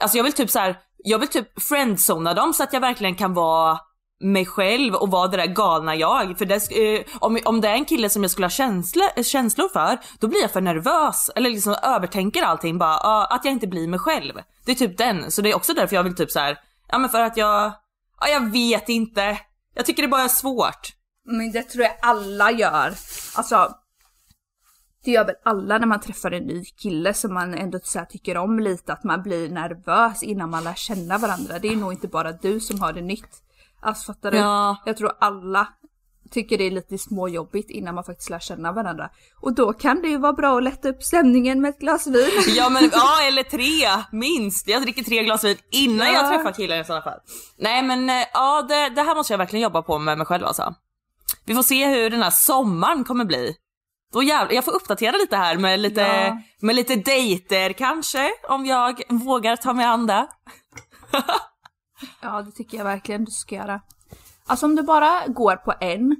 [0.00, 3.14] alltså jag vill typ så här, jag vill typ friendzona dem så att jag verkligen
[3.14, 3.78] kan vara
[4.20, 6.38] mig själv och vara det där galna jag.
[6.38, 9.68] För det, eh, om, om det är en kille som jag skulle ha känsla, känslor
[9.68, 11.30] för, då blir jag för nervös.
[11.34, 14.34] Eller liksom övertänker allting bara, uh, att jag inte blir mig själv.
[14.64, 15.30] Det är typ den.
[15.30, 16.58] Så det är också därför jag vill typ så här
[16.90, 17.72] ja men för att jag,
[18.20, 19.38] ja jag vet inte.
[19.74, 20.92] Jag tycker det bara är svårt.
[21.24, 22.94] Men det tror jag alla gör.
[23.36, 23.74] Alltså,
[25.04, 28.06] det gör väl alla när man träffar en ny kille som man ändå så här
[28.06, 31.58] tycker om lite, att man blir nervös innan man lär känna varandra.
[31.58, 33.42] Det är nog inte bara du som har det nytt.
[33.80, 34.36] Alltså fattar du?
[34.36, 34.76] Ja.
[34.86, 35.68] Jag tror alla
[36.30, 39.10] tycker det är lite småjobbigt innan man faktiskt lär känna varandra.
[39.40, 42.30] Och då kan det ju vara bra att lätta upp stämningen med ett glas vin.
[42.56, 44.68] Ja men ja eller tre minst.
[44.68, 46.12] Jag dricker tre glas vin innan Ja.
[46.12, 47.18] jag träffar killen i sådana fall.
[47.58, 50.44] Nej men eh, ja det, det här måste jag verkligen jobba på med mig själv
[50.46, 50.74] alltså.
[51.46, 53.54] Vi får se hur den här sommaren kommer bli.
[54.12, 56.38] Då jävlar, jag får uppdatera lite här med lite, Ja.
[56.60, 60.26] med lite dejter kanske, om jag vågar ta mig an det.
[62.22, 63.80] Ja, det tycker jag verkligen du ska göra.
[64.50, 66.16] Alltså om du bara går på en,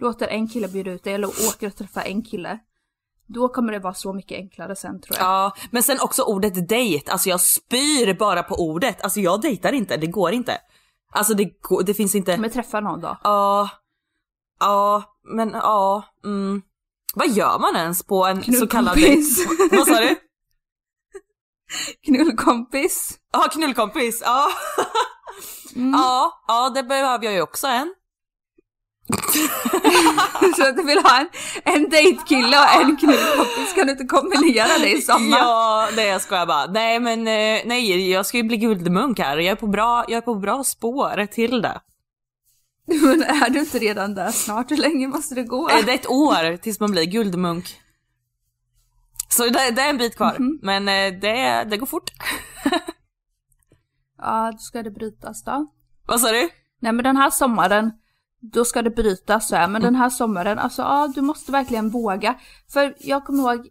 [0.00, 2.58] låter en kille bjuda ut dig eller åker och träffar en kille,
[3.26, 5.26] då kommer det vara så mycket enklare sen tror jag.
[5.26, 9.02] Ja, men sen också ordet dejt, alltså jag spyr bara på ordet.
[9.02, 10.60] Alltså jag dejtar inte, det går inte.
[11.12, 12.36] Alltså det, går, det finns inte...
[12.36, 13.18] Men träffa någon då?
[13.22, 13.68] Ja,
[14.60, 15.02] ja,
[15.34, 16.62] men ja, mm.
[17.14, 19.46] Vad gör man ens på en så kallad dejt?
[19.76, 20.16] Vad sa du?
[22.06, 23.18] Knullkompis.
[23.32, 24.48] Ja, knullkompis, ja.
[25.74, 27.94] Ja, ja det behöver jag ju också en.
[30.56, 31.28] så att du vill ha en,
[31.64, 35.38] en dejtkille och en knullkompis, kan du inte kombinera det i sommar?
[35.38, 36.66] Ja, nej jag skojar bara.
[36.66, 39.36] Nej men eh, nej, jag ska ju bli guldmunk här.
[39.36, 41.80] Jag är på bra, jag är på bra spår till det.
[42.86, 44.70] Men är du inte redan där snart?
[44.70, 45.68] Hur länge måste det gå?
[45.70, 47.80] Eh, Det är ett år tills man blir guldmunk.
[49.28, 52.10] Så det, det är en bit kvar, men eh, det, det går fort.
[54.18, 55.66] Ja, då ska det brytas då.
[56.06, 56.48] Vad sa du?
[56.80, 57.92] Nej men den här sommaren,
[58.40, 59.68] då ska det brytas så här.
[59.68, 62.34] Men den här sommaren, alltså ja, du måste verkligen våga.
[62.72, 63.68] För jag kommer ihåg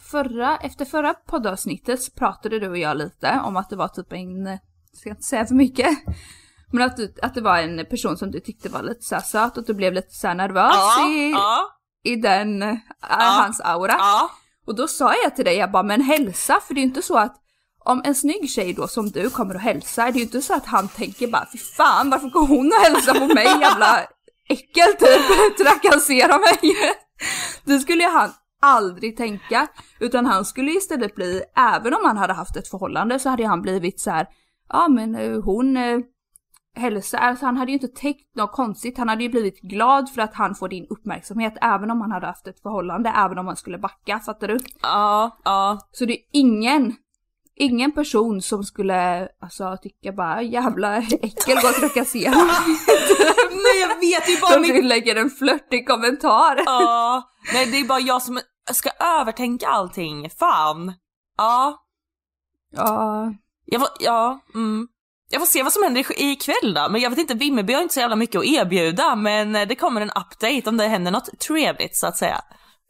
[0.00, 4.12] förra, efter förra poddavsnittet så pratade du och jag lite om att det var typ
[4.12, 4.60] en, jag
[4.92, 5.88] ska inte säga för mycket.
[6.72, 9.22] Men att, du, att det var en person som du tyckte var lite så här
[9.22, 11.66] söt och du blev lite så här nervös i, ja,
[12.02, 13.94] i den, äh, hans aura.
[13.98, 14.30] ja.
[14.66, 17.18] Och då sa jag till dig, jag bara men hälsa, för det är inte så
[17.18, 17.41] att
[17.84, 20.54] om en snygg tjej då som du kommer och hälsar, det är ju inte så
[20.54, 24.00] att han tänker bara fy fan varför går hon och hälsar på mig jävla
[24.48, 26.76] äckel typ, trakassera mig.
[27.64, 28.30] Det skulle ju han
[28.62, 29.68] aldrig tänka,
[30.00, 33.62] utan han skulle istället bli, även om han hade haft ett förhållande så hade han
[33.62, 34.26] blivit så här,
[34.68, 35.98] ja men eh, hon eh,
[36.76, 40.22] hälsar, alltså han hade ju inte tänkt något konstigt, han hade ju blivit glad för
[40.22, 43.56] att han får din uppmärksamhet även om han hade haft ett förhållande, även om han
[43.56, 44.58] skulle backa, fattar du?
[44.82, 45.78] Ja, ja.
[45.92, 46.96] Så det är ingen,
[47.56, 52.30] ingen person som skulle alltså tycka bara jävla äckel gå och trakassera.
[53.50, 56.62] Nej jag vet, det är bara du lägger en flörtig kommentar.
[56.66, 57.22] Ja.
[57.54, 58.40] Nej det är bara jag som
[58.72, 60.30] ska övertänka allting.
[60.30, 60.92] Fan.
[61.38, 61.78] Ja.
[62.76, 63.32] Ja,
[63.64, 64.88] Jag får, ja, mm.
[65.30, 66.88] Jag får se vad som händer i- ikväll då.
[66.90, 69.16] Men jag vet inte, Vimmerby har inte så jävla mycket att erbjuda.
[69.16, 72.40] Men det kommer en update om det händer något trevligt så att säga.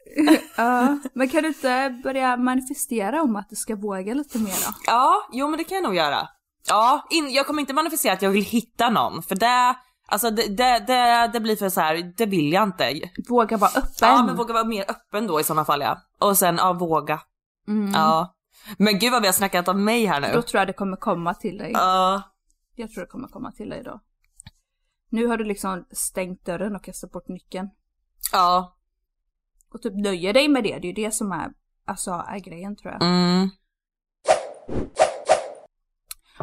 [0.57, 0.99] ja.
[1.13, 4.73] Men kan du inte börja manifestera om att du ska våga lite mer då?
[4.85, 6.27] Ja, jo men det kan jag nog göra.
[6.67, 9.23] Ja, in, jag kommer inte manifestera att jag vill hitta någon.
[9.23, 9.75] För det,
[10.07, 13.01] alltså det, det, det, det blir för så här, det vill jag inte.
[13.29, 13.91] Våga vara öppen.
[13.99, 15.97] Ja men våga vara mer öppen då i sådana fall ja.
[16.19, 17.19] Och sen ja, våga.
[17.93, 18.35] Ja.
[18.77, 20.41] Men gud vad vi har snackat om mig här Då nu.
[20.41, 21.71] tror jag det kommer komma till dig.
[21.73, 22.21] Ja.
[22.75, 23.99] Jag tror det kommer komma till dig då.
[25.09, 27.69] Nu har du liksom stängt dörren och kastat bort nyckeln.
[28.31, 28.72] Ja.
[29.73, 31.51] Och typ nöjer dig med det, det är ju det som är,
[31.87, 33.01] alltså, är grejen tror jag.
[33.01, 33.49] Mm.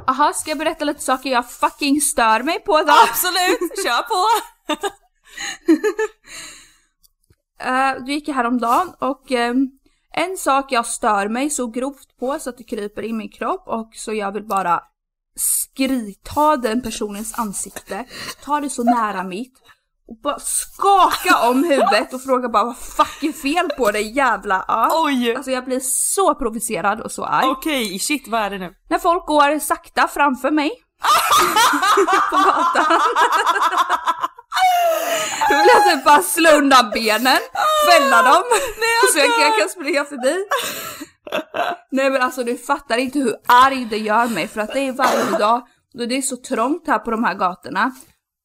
[0.06, 2.92] Aha, ska jag berätta lite saker jag fucking stör mig på då?
[3.10, 4.26] Absolut, kör på!
[7.64, 9.70] Uh, du gick jag häromdagen och ehm,
[10.12, 13.68] en sak jag stör mig så grovt på så att det kryper i min kropp
[13.68, 14.82] och så jag vill bara
[15.34, 18.04] skrita den personens ansikte,
[18.44, 19.62] ta det så nära mitt
[20.10, 24.64] och bara skaka om huvudet och fråga bara vad fuck är fel på dig jävla
[24.68, 24.90] ja.
[25.04, 25.34] Oj!
[25.34, 27.46] Alltså jag blir så provocerad och så arg.
[27.46, 28.74] Okej, shit vad är det nu?
[28.90, 30.70] När folk går sakta framför mig
[32.30, 33.00] på gatan.
[35.48, 37.38] Då vill jag typ bara slå undan benen,
[37.90, 38.42] fälla dem,
[39.12, 40.44] så jag jag kan springa förbi.
[41.90, 44.92] Nej men alltså du fattar inte hur arg det gör mig för att det är
[44.92, 45.62] varje dag
[45.98, 47.92] och det är så trångt här på de här gatorna.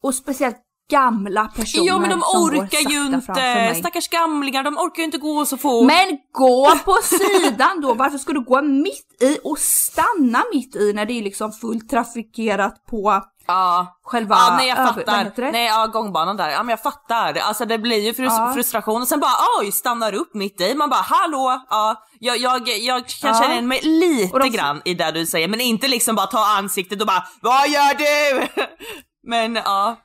[0.04, 0.58] Och speciellt
[0.91, 5.45] gamla personer Jo men de orkar ju inte, stackars gamlingar, de orkar ju inte gå
[5.45, 5.86] så fort.
[5.88, 10.93] Men gå på sidan då, varför ska du gå mitt i och stanna mitt i
[10.93, 14.00] när det är liksom fullt trafikerat på Ja.
[14.04, 15.32] själva Ja nej jag över- fattar.
[15.36, 15.52] det?
[15.52, 17.34] Nej ja gångbanan där, ja men jag fattar.
[17.38, 18.52] Alltså det blir ju frus- Ja.
[18.54, 20.76] frustration och sen bara oj stannar upp mitt i.
[20.76, 23.39] Man bara hallå, ja jag, jag, jag kan Ja.
[23.41, 26.45] känna igen mig lite de- grann i det du säger men inte liksom bara ta
[26.58, 28.48] ansiktet och bara vad gör du?
[29.28, 29.95] men ja.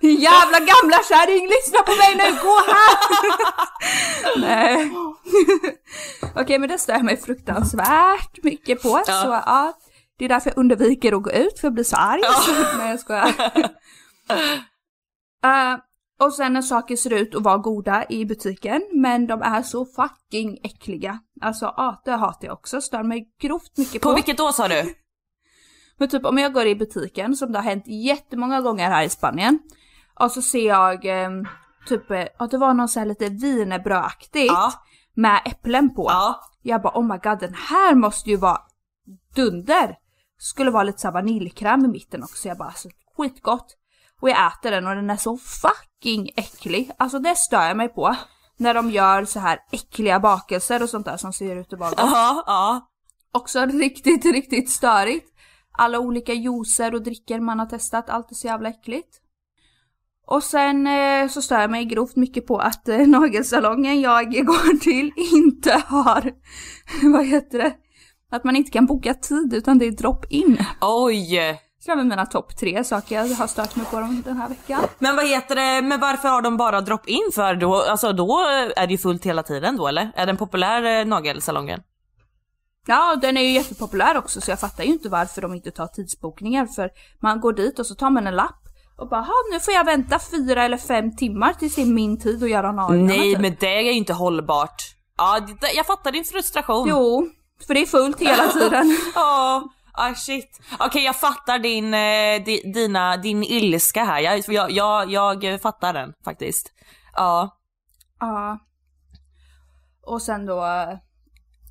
[0.00, 2.98] Jävla gamla kärring, lyssna på mig nu, gå här!
[4.40, 4.92] Nej.
[6.36, 9.02] Okej men det stör jag mig fruktansvärt mycket på.
[9.06, 9.22] Ja.
[9.22, 9.72] Så ja,
[10.18, 12.22] det är därför jag undviker att gå ut för jag blir så arg.
[12.78, 13.28] Nej jag skojar.
[15.44, 15.78] uh,
[16.26, 19.86] och sen när saker ser ut att vara goda i butiken men de är så
[19.86, 21.18] fucking äckliga.
[21.40, 24.08] Alltså ja, det hatar jag också, stör mig grovt mycket på.
[24.08, 24.94] På vilket då sa du?
[25.98, 29.08] Men typ om jag går i butiken, som det har hänt jättemånga gånger här i
[29.08, 29.58] Spanien,
[30.20, 31.30] och så ser jag eh,
[31.86, 34.72] typ eh, att det var någon så här lite wienerbrödaktigt Ja.
[35.14, 36.06] med äpplen på.
[36.08, 36.40] Ja.
[36.62, 38.58] Jag bara oh my god den här måste ju vara
[39.34, 39.96] dunder.
[40.38, 42.48] Skulle vara lite så vaniljkräm i mitten också.
[42.48, 43.76] Jag bara alltså skitgott.
[44.20, 46.90] Och jag äter den och den är så fucking äcklig.
[46.98, 48.16] Alltså det stör jag mig på.
[48.56, 51.90] När de gör så här äckliga bakelser och sånt där som ser ut att vara
[51.90, 51.98] gott.
[51.98, 52.88] Ja, ja.
[53.32, 55.34] Också riktigt, riktigt störigt.
[55.78, 59.20] Alla olika juicer och drickor man har testat, allt är så jävla äckligt.
[60.26, 64.80] Och sen eh, så stör jag mig grovt mycket på att eh, nagelsalongen jag går
[64.80, 66.32] till inte har,
[67.12, 67.72] vad heter det,
[68.30, 70.58] att man inte kan boka tid utan det är drop-in.
[70.80, 71.58] Oj!
[71.80, 74.48] Så det var mina topp tre saker jag har stört mig på dem den här
[74.48, 74.80] veckan.
[74.98, 77.74] Men vad heter det, men varför har de bara drop-in för då?
[77.74, 78.38] Alltså då
[78.76, 80.12] är det ju fullt hela tiden då eller?
[80.14, 81.80] Är den populär eh, nagelsalongen?
[82.86, 85.86] Ja, den är ju jättepopulär också så jag fattar ju inte varför de inte tar
[85.86, 86.90] tidsbokningar för
[87.22, 88.60] man går dit och så tar man en lapp
[88.96, 92.18] och bara "Ha, nu får jag vänta fyra eller fem timmar tills det är min
[92.20, 93.04] tid att göra naglarna.
[93.04, 93.40] Nej typ.
[93.40, 94.82] men det är ju inte hållbart.
[95.16, 96.88] Ja, det- jag fattar din frustration.
[96.88, 97.28] Jo,
[97.66, 98.96] för det är fullt hela tiden.
[99.14, 100.60] Ja, ah shit.
[100.78, 104.20] Okej jag fattar din, eh, di, dina, din ilska här.
[104.20, 106.72] Jag, jag, jag, jag fattar den faktiskt.
[107.16, 107.56] Ja.
[108.20, 108.58] Ja.
[110.06, 110.64] Och sen då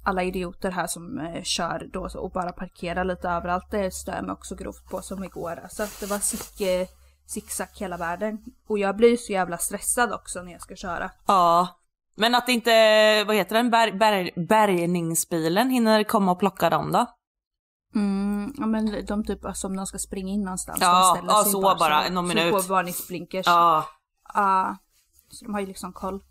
[0.07, 3.65] alla idioter här som eh, kör då så- och bara parkerar lite överallt.
[3.71, 5.59] Det stör jag mig också grovt på som igår.
[5.63, 6.61] Alltså att det var sick,
[7.25, 8.37] zigzag hela världen.
[8.67, 11.11] Och jag blir så jävla stressad också när jag ska köra.
[11.25, 11.67] Ja.
[12.15, 12.71] Men att inte,
[13.23, 17.05] vad heter den, Bär, bär, bärgningsbilen hinner komma och plocka dem då?
[17.95, 20.77] Mm, ja men de typ som de ska springa in någonstans.
[20.81, 22.53] Ja, de ja, så bara bara, någon minut.
[22.53, 23.45] på varningsblinkers.
[23.45, 23.85] Ja.
[24.33, 24.77] Ja,
[25.29, 26.21] så de har ju liksom koll.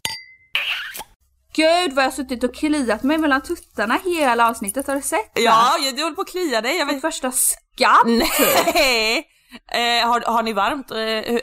[1.56, 5.34] Gud vad jag har suttit och kliat mig mellan tuttarna hela avsnittet, har du sett
[5.34, 5.42] det?
[5.42, 6.78] Ja, du håller på att klia dig.
[6.78, 7.00] Jag vet.
[7.00, 8.06] första skabb!
[8.06, 9.32] Nej!
[9.72, 10.96] Eh, har, har ni varmt, eh,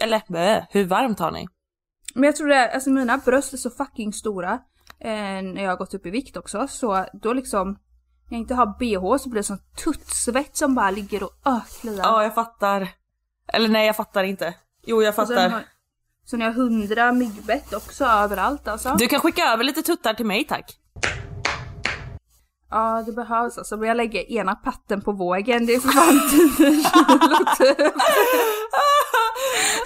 [0.03, 1.47] eller bö, hur varmt har ni?
[2.15, 4.51] Men jag tror det, alltså mina bröst är så fucking stora.
[4.99, 5.09] Eh,
[5.41, 8.65] när jag har gått upp i vikt också, så då liksom när jag inte har
[8.79, 12.03] bh så blir det sån tuttsvett som bara ligger och ökliar.
[12.03, 12.87] Ja, jag fattar.
[13.53, 14.53] Eller nej, jag fattar inte.
[14.85, 15.65] Jo, jag fattar.
[16.25, 18.95] Så jag har hundra myggbett också överallt alltså.
[18.97, 20.79] Du kan skicka över lite tuttar till mig tack.
[22.71, 26.29] Ja det behövs alltså, men jag lägger ena patten på vågen, det är för fan
[26.29, 27.93] 10 kilo typ.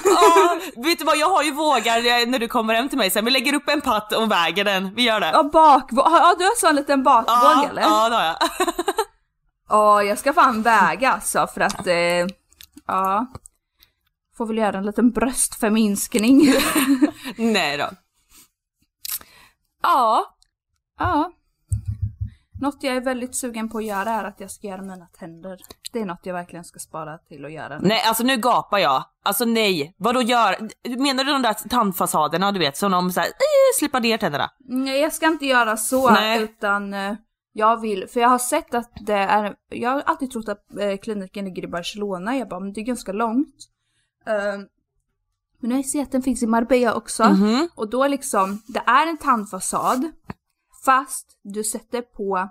[0.04, 3.10] Ja, vet du vad, jag har ju vågar eh, när du kommer hem till mig
[3.10, 3.26] sen.
[3.26, 4.96] Vi lägger upp en patt och väger den.
[4.96, 5.30] Vi gör det.
[5.34, 7.82] Ja bakvåg, ja du har så en liten bakvåg ja, eller?
[7.82, 8.38] ja det har jag.
[9.70, 12.28] Ja, jag ska fan väga alltså för att, eh,
[12.88, 13.26] ja.
[14.38, 16.42] Får väl göra en liten bröstförminskning.
[17.38, 17.90] nej då.
[19.84, 20.36] Ja,
[21.00, 21.32] ja.
[22.62, 25.60] Något jag är väldigt sugen på att göra är att jag ska göra mina tänder.
[25.94, 27.80] Det är något jag verkligen ska spara till att göra.
[27.82, 29.04] nej alltså nu gapar jag.
[29.24, 33.80] Alltså nej, vadå gör, menar du de där tandfasaderna du vet som de såhär, eh,
[33.80, 34.52] slipar ner tänderna?
[34.60, 36.42] Nej, jag ska inte göra så Nej.
[36.42, 37.16] utan eh,
[37.54, 40.98] jag vill, för jag har sett att det är, jag har alltid trott att eh,
[40.98, 43.56] kliniken ligger i Barcelona, jag bara men det är ganska långt.
[44.28, 44.60] Eh,
[45.60, 47.24] men nu har jag sett att den finns i Marbella också.
[47.24, 47.70] Mhm.
[47.76, 50.12] Och då liksom, det är en tandfasad
[50.86, 52.50] fast du sätter på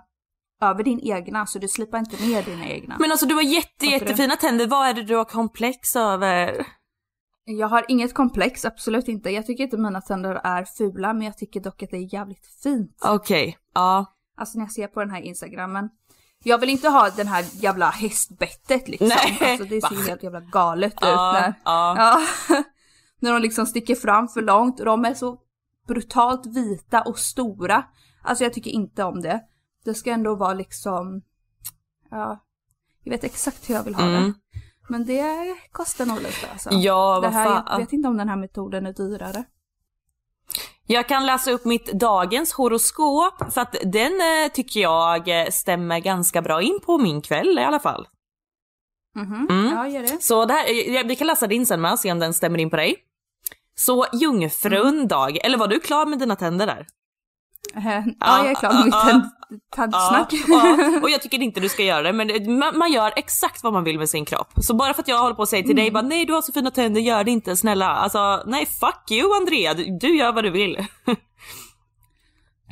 [0.61, 2.95] över din egna så du slipar inte ner dina egna.
[2.99, 6.67] Men alltså du har jätte, jättefina tänder, vad är det du har komplex över?
[7.45, 9.29] Jag har inget komplex, absolut inte.
[9.29, 12.47] Jag tycker inte mina tänder är fula men jag tycker dock att det är jävligt
[12.63, 12.97] fint.
[13.05, 14.05] Okej, ja.
[14.37, 15.89] Alltså när jag ser på den här instagrammen.
[16.47, 19.07] Jag vill inte ha den här jävla hästbettet liksom.
[19.07, 19.37] Nej.
[19.41, 22.19] Alltså det ser ju helt jävla galet ut när, ja.
[23.19, 25.37] när de liksom sticker fram för långt och de är så
[25.87, 27.83] brutalt vita och stora.
[28.23, 29.41] Alltså jag tycker inte om det.
[29.85, 31.21] Det ska ändå vara liksom,
[32.11, 32.39] ja,
[33.03, 34.17] jag vet exakt hur jag vill ha det.
[34.17, 34.33] Mm.
[34.89, 36.69] Men det kostar nog lite alltså.
[36.71, 37.63] Ja, det vad fan.
[37.69, 39.43] Jag vet inte om den här metoden är dyrare.
[40.87, 45.99] Jag kan läsa upp mitt dagens horoskop för att den eh, tycker jag eh, stämmer
[45.99, 48.07] ganska bra in på min kväll i alla fall.
[49.15, 49.73] Mhm, Mm.
[49.75, 50.23] ja gör det.
[50.23, 52.59] Så det här, eh, vi kan läsa din sen med och se om den stämmer
[52.59, 52.95] in på dig.
[53.75, 56.87] Så jungfrun dag, eller var du klar med dina tänder där?
[57.75, 59.21] Eh, Ja, jag är klar med mitt ja,
[61.01, 63.83] och jag tycker inte du ska göra det, men man, man gör exakt vad man
[63.83, 64.53] vill med sin kropp.
[64.55, 66.41] Så bara för att jag håller på att säga till dig bara nej du har
[66.41, 67.87] så fina tänder, gör det inte snälla.
[67.87, 70.85] Alltså nej fuck you Andrea, du, du gör vad du vill.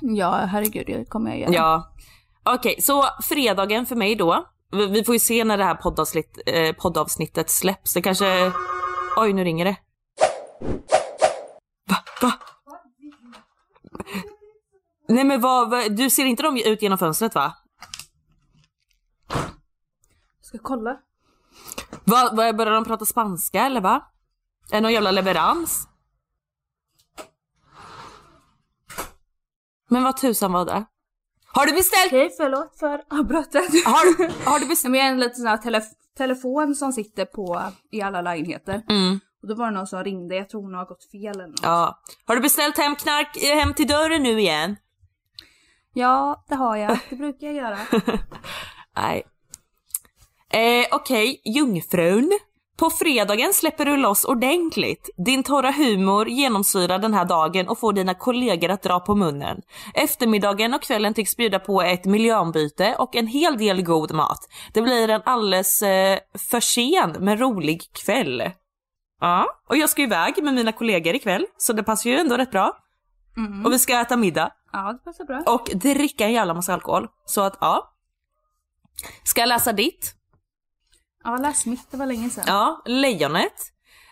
[0.01, 1.53] Ja, herregud, det kommer jag göra.
[1.53, 1.93] Ja.
[2.43, 4.45] Okej, så fredagen för mig då.
[4.71, 7.93] Vi, vi får ju se när det här poddavsnitt, eh, poddavsnittet släpps.
[7.93, 8.51] Det kanske...
[9.17, 9.75] Oj, nu ringer det.
[11.89, 11.97] Va?
[12.21, 12.31] Va?
[15.15, 17.53] Nej men vad, vad, du ser inte dem ut genom fönstret va?
[20.41, 20.97] Ska kolla.
[22.03, 24.11] Va, va börjar de prata spanska eller va?
[24.71, 25.87] Är det någon jävla leverans?
[29.89, 30.85] Men vad tusan var det?
[31.47, 32.13] Har du beställt?
[32.13, 33.85] Okej, förlåt för avbrottet.
[33.85, 34.91] Har, har du beställt?
[34.91, 37.61] men jag är en liten sån här telef- telefon som sitter på
[37.91, 38.81] i alla lägenheter.
[38.89, 39.19] Mm.
[39.41, 41.59] Och då var det någon som ringde, jag tror hon har gått fel eller något.
[41.63, 41.99] Ja.
[42.25, 44.75] Har du beställt hem knark hem till dörren nu igen?
[45.97, 46.99] Ja, det har jag.
[47.09, 47.77] Det brukar jag göra.
[48.95, 49.23] Nej.
[50.53, 52.31] Eh, Okej, jungfrun.
[52.77, 55.09] På fredagen släpper du loss ordentligt.
[55.25, 59.61] Din torra humor genomsyrar den här dagen och får dina kollegor att dra på munnen.
[59.93, 64.39] Eftermiddagen och kvällen tycks bjuda på ett miljöombyte och en hel del god mat.
[64.73, 66.19] Det blir en alldeles eh,
[66.49, 68.43] för sen men rolig kväll.
[69.21, 72.51] Ja, och jag ska iväg med mina kollegor ikväll så det passar ju ändå rätt
[72.51, 72.77] bra.
[73.65, 75.43] Och vi ska äta middag Ja, det passar bra.
[75.45, 77.07] och dricka en jävla massa alkohol.
[77.25, 77.93] Så att ja.
[79.23, 80.13] Ska jag läsa ditt?
[81.23, 82.43] Ja, läs mitt, det var länge sedan.
[82.47, 83.53] Ja, Lejonet.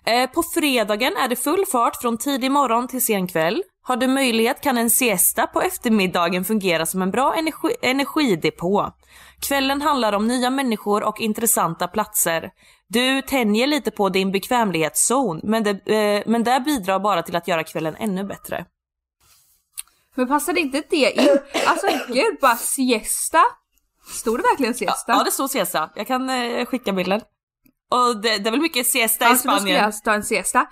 [0.05, 3.63] Eh, på fredagen är det full fart från tidig morgon till sen kväll.
[3.81, 8.91] Har du möjlighet kan en siesta på eftermiddagen fungera som en bra energi energidepå.
[9.47, 12.51] Kvällen handlar om nya människor och intressanta platser.
[12.87, 17.47] Du tänjer lite på din bekvämlighetszon, men det, eh, men det bidrar bara till att
[17.47, 18.65] göra kvällen ännu bättre.
[20.15, 21.29] Men passade inte det in?
[21.67, 23.39] Alltså gud, bara siesta.
[24.09, 25.11] Stod det verkligen siesta?
[25.11, 25.89] Ja, det står siesta.
[25.95, 27.21] Jag kan eh, skicka bilden.
[27.91, 29.83] Och det, det är väl mycket siesta i Alltså då skulle Spanien.
[29.95, 30.65] jag ta en siesta.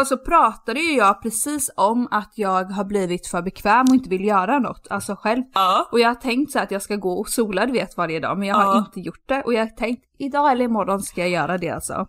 [0.00, 4.08] Och så pratade ju jag precis om att jag har blivit för bekväm och inte
[4.08, 5.42] vill göra något, alltså själv.
[5.54, 5.88] Ja.
[5.92, 8.38] Och jag har tänkt så att jag ska gå och sola du vet varje dag,
[8.38, 8.78] men jag har Ja.
[8.78, 9.42] inte gjort det.
[9.42, 12.06] Och jag har tänkt idag eller imorgon ska jag göra det alltså.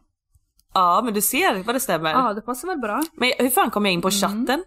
[0.74, 2.12] ja, men du ser vad det stämmer.
[2.12, 3.02] Ja, det passar väl bra.
[3.14, 4.64] Men hur fan kom jag in på Mm.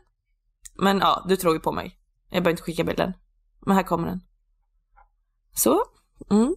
[0.81, 1.97] Men ja, du tror ju på mig.
[2.29, 3.13] Jag behöver inte skicka bilden.
[3.61, 4.21] Men här kommer den.
[5.55, 5.85] Så.
[6.31, 6.55] Mm.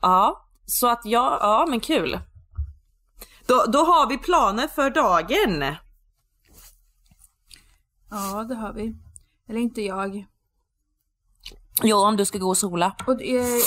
[0.00, 2.20] Ja, så att ja, ja men kul.
[3.46, 5.76] Då, då har vi planer för dagen.
[8.10, 8.96] Ja, det har vi.
[9.48, 10.26] Eller inte jag.
[11.82, 12.96] Jo, om du ska gå och sola.
[13.06, 13.62] Och är,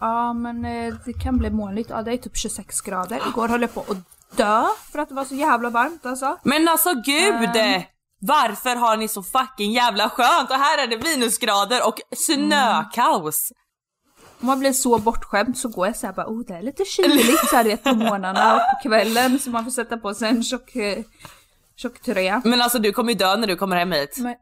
[0.00, 1.90] ja men eh, det kan bli molnigt.
[1.90, 3.22] Ja det är typ 26 grader.
[3.28, 6.38] Igår höll jag på att dö för att det var så jävla varmt alltså.
[6.42, 7.56] Men alltså gud!
[7.56, 7.82] Ehm.
[8.20, 10.50] Varför har ni så fucking jävla skönt?
[10.50, 13.52] Och här är det minusgrader och snökaos.
[14.40, 17.48] Om man blir så bortskämd så går jag såhär bara oh det är lite kyligt
[17.48, 21.04] såhär på morgnarna och på kvällen så man får sätta på sig en tjock, eh,
[21.76, 22.42] tjock tröja.
[22.44, 24.18] Men alltså du kommer ju dö när du kommer hem hit.
[24.18, 24.34] Men,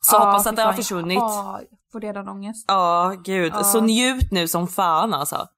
[0.00, 1.18] Så Ja, hoppas att det har försvunnit.
[1.18, 2.64] Ja, jag får redan ångest.
[2.68, 3.54] Ja, gud.
[3.66, 5.48] Så njut nu som fan alltså.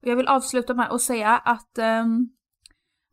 [0.00, 2.28] Jag vill avsluta med att säga att ehm,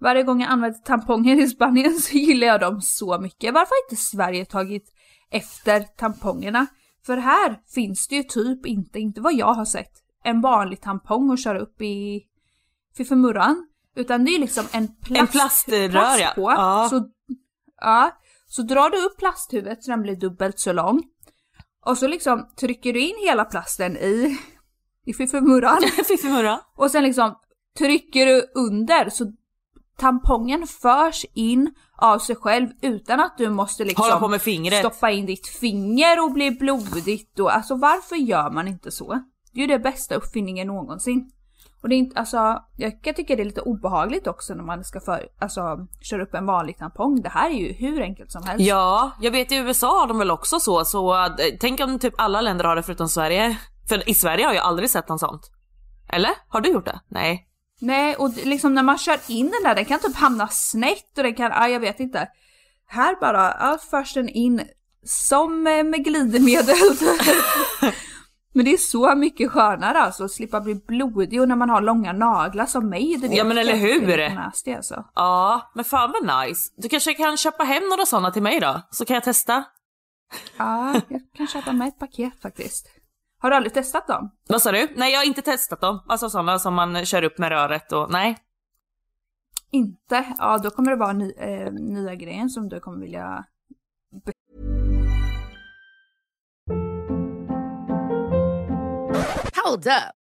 [0.01, 3.53] varje gång jag använder tamponger i Spanien så gillar jag dem så mycket.
[3.53, 4.93] Varför har inte Sverige tagit
[5.31, 6.67] efter tampongerna?
[7.05, 9.91] För här finns det ju typ inte, inte vad jag har sett,
[10.23, 12.21] en vanlig tampong att köra upp i
[12.97, 13.67] fiffimurran.
[13.95, 16.41] Utan det är liksom en plast, En plaströr, plast på.
[16.41, 16.87] Ja.
[16.89, 17.09] Så,
[17.81, 18.17] ja.
[18.47, 21.03] Så drar du upp plasthuvudet så den blir dubbelt så lång.
[21.85, 24.37] Och så liksom trycker du in hela plasten i,
[25.05, 25.81] i fiffimurran.
[26.07, 26.59] Fiffimurra.
[26.75, 27.35] Och sen liksom
[27.77, 29.31] trycker du under så
[29.97, 34.39] tampongen förs in av sig själv utan att du måste liksom
[34.79, 39.23] stoppa in ditt finger och bli blodigt och alltså varför gör man inte så?
[39.53, 41.31] Det är ju det bästa uppfinningen någonsin.
[41.81, 44.83] Och det är inte, alltså, jag kan tycka det är lite obehagligt också när man
[44.83, 45.61] ska för, alltså,
[46.01, 47.21] köra upp en vanlig tampong.
[47.21, 48.65] Det här är ju hur enkelt som helst.
[48.65, 52.13] Ja, jag vet i USA har de väl också så, så äh, tänk om typ
[52.17, 53.57] alla länder har det förutom Sverige.
[53.89, 55.51] För i Sverige har jag aldrig sett något sånt.
[56.09, 56.31] Eller?
[56.47, 56.99] Har du gjort det?
[57.07, 57.47] Nej.
[57.81, 61.23] Nej, och liksom när man kör in den där, den kan typ hamna snett och
[61.23, 62.27] den kan, ja jag vet inte.
[62.87, 64.61] Här bara, ja förs den in
[65.05, 66.75] som med glidmedel.
[68.53, 71.81] men det är så mycket skönare alltså att slippa bli blodig och när man har
[71.81, 73.17] långa naglar som mig.
[73.17, 74.29] Det Ja, men eller hur?
[74.35, 75.05] Nasty, alltså.
[75.15, 76.71] Ja, men fan vad nice.
[76.77, 78.81] Du kanske kan köpa hem några sådana till mig då?
[78.91, 79.63] Så kan jag testa.
[80.57, 83.00] Ja, jag kan köpa med ett paket faktiskt.
[83.41, 84.31] Har du aldrig testat dem?
[84.49, 84.87] Vad sa du?
[84.95, 86.03] Nej, jag har inte testat dem.
[86.07, 88.37] Alltså sådana som man kör upp med röret och nej.
[89.71, 90.35] Inte?
[90.37, 93.45] Ja, då kommer det vara ny, eh, nya grejen som du kommer vilja
[99.65, 100.20] Hold up.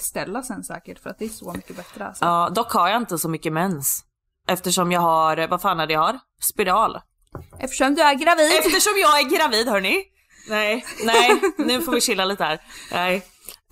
[0.00, 2.24] Ställa sen säkert för att det är så mycket bättre alltså.
[2.24, 4.04] Ja, dock har jag inte så mycket mens.
[4.48, 6.18] Eftersom jag har, vad fan är det jag har?
[6.40, 7.00] Spiral.
[7.58, 8.52] Eftersom du är gravid.
[8.58, 10.04] Eftersom jag är gravid hörni.
[10.48, 12.60] Nej, nej, nu får vi chilla lite här.
[12.92, 13.22] Nej.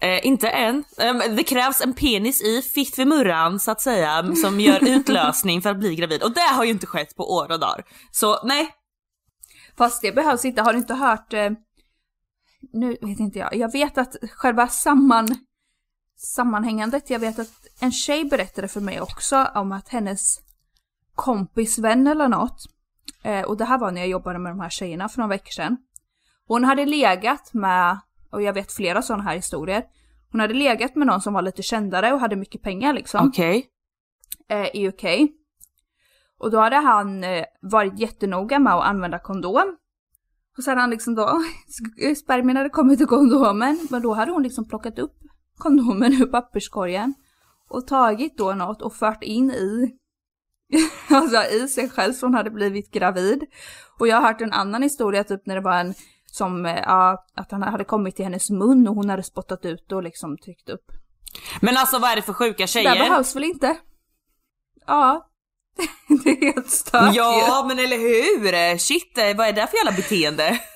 [0.01, 0.85] Eh, inte än.
[0.99, 5.79] Eh, det krävs en penis i fiffimurran så att säga som gör utlösning för att
[5.79, 7.85] bli gravid och det har ju inte skett på år och dagar.
[8.11, 8.71] Så nej.
[9.79, 10.63] Fast det behövs inte.
[10.63, 11.33] Har du inte hört...
[11.33, 11.51] Eh,
[12.73, 13.57] nu vet inte jag.
[13.57, 15.37] Jag vet att själva samman,
[16.17, 17.11] sammanhängandet.
[17.11, 20.41] Jag vet att en tjej berättade för mig också om att hennes
[21.15, 22.65] kompisvän eller något.
[23.23, 25.51] Eh, och det här var när jag jobbade med de här tjejerna för några veckor
[25.51, 25.77] sedan.
[26.47, 27.99] Hon hade legat med,
[28.31, 29.85] och jag vet flera sådana här historier.
[30.31, 33.29] Hon hade legat med någon som var lite kändare och hade mycket pengar liksom.
[33.29, 33.67] Okej.
[34.49, 35.05] eh, i UK.
[36.39, 39.77] Och då hade han eh, varit jättenoga med att använda kondom.
[40.59, 41.43] Och sen han liksom då,
[42.17, 45.17] spermien hade kommit ur kondomen, men då hade hon liksom plockat upp
[45.59, 47.15] kondomen ur papperskorgen
[47.71, 49.95] och tagit då något och fört in i,
[51.15, 53.45] alltså i sig själv så hon hade blivit gravid.
[53.99, 55.95] Och jag har hört en annan historia typ när det var en
[56.27, 59.93] som, eh, ja, att han hade kommit till hennes mun och hon hade spottat ut
[59.93, 60.87] och liksom tryckt upp.
[61.61, 62.99] Men alltså vad är det för sjuka Det tjejer?
[62.99, 63.77] behövs väl inte?
[64.87, 65.31] Ja.
[66.25, 67.19] det är helt stört ju.
[67.19, 68.79] Ja men eller hur!
[68.79, 70.59] Shit, eh, vad är det för jävla beteende?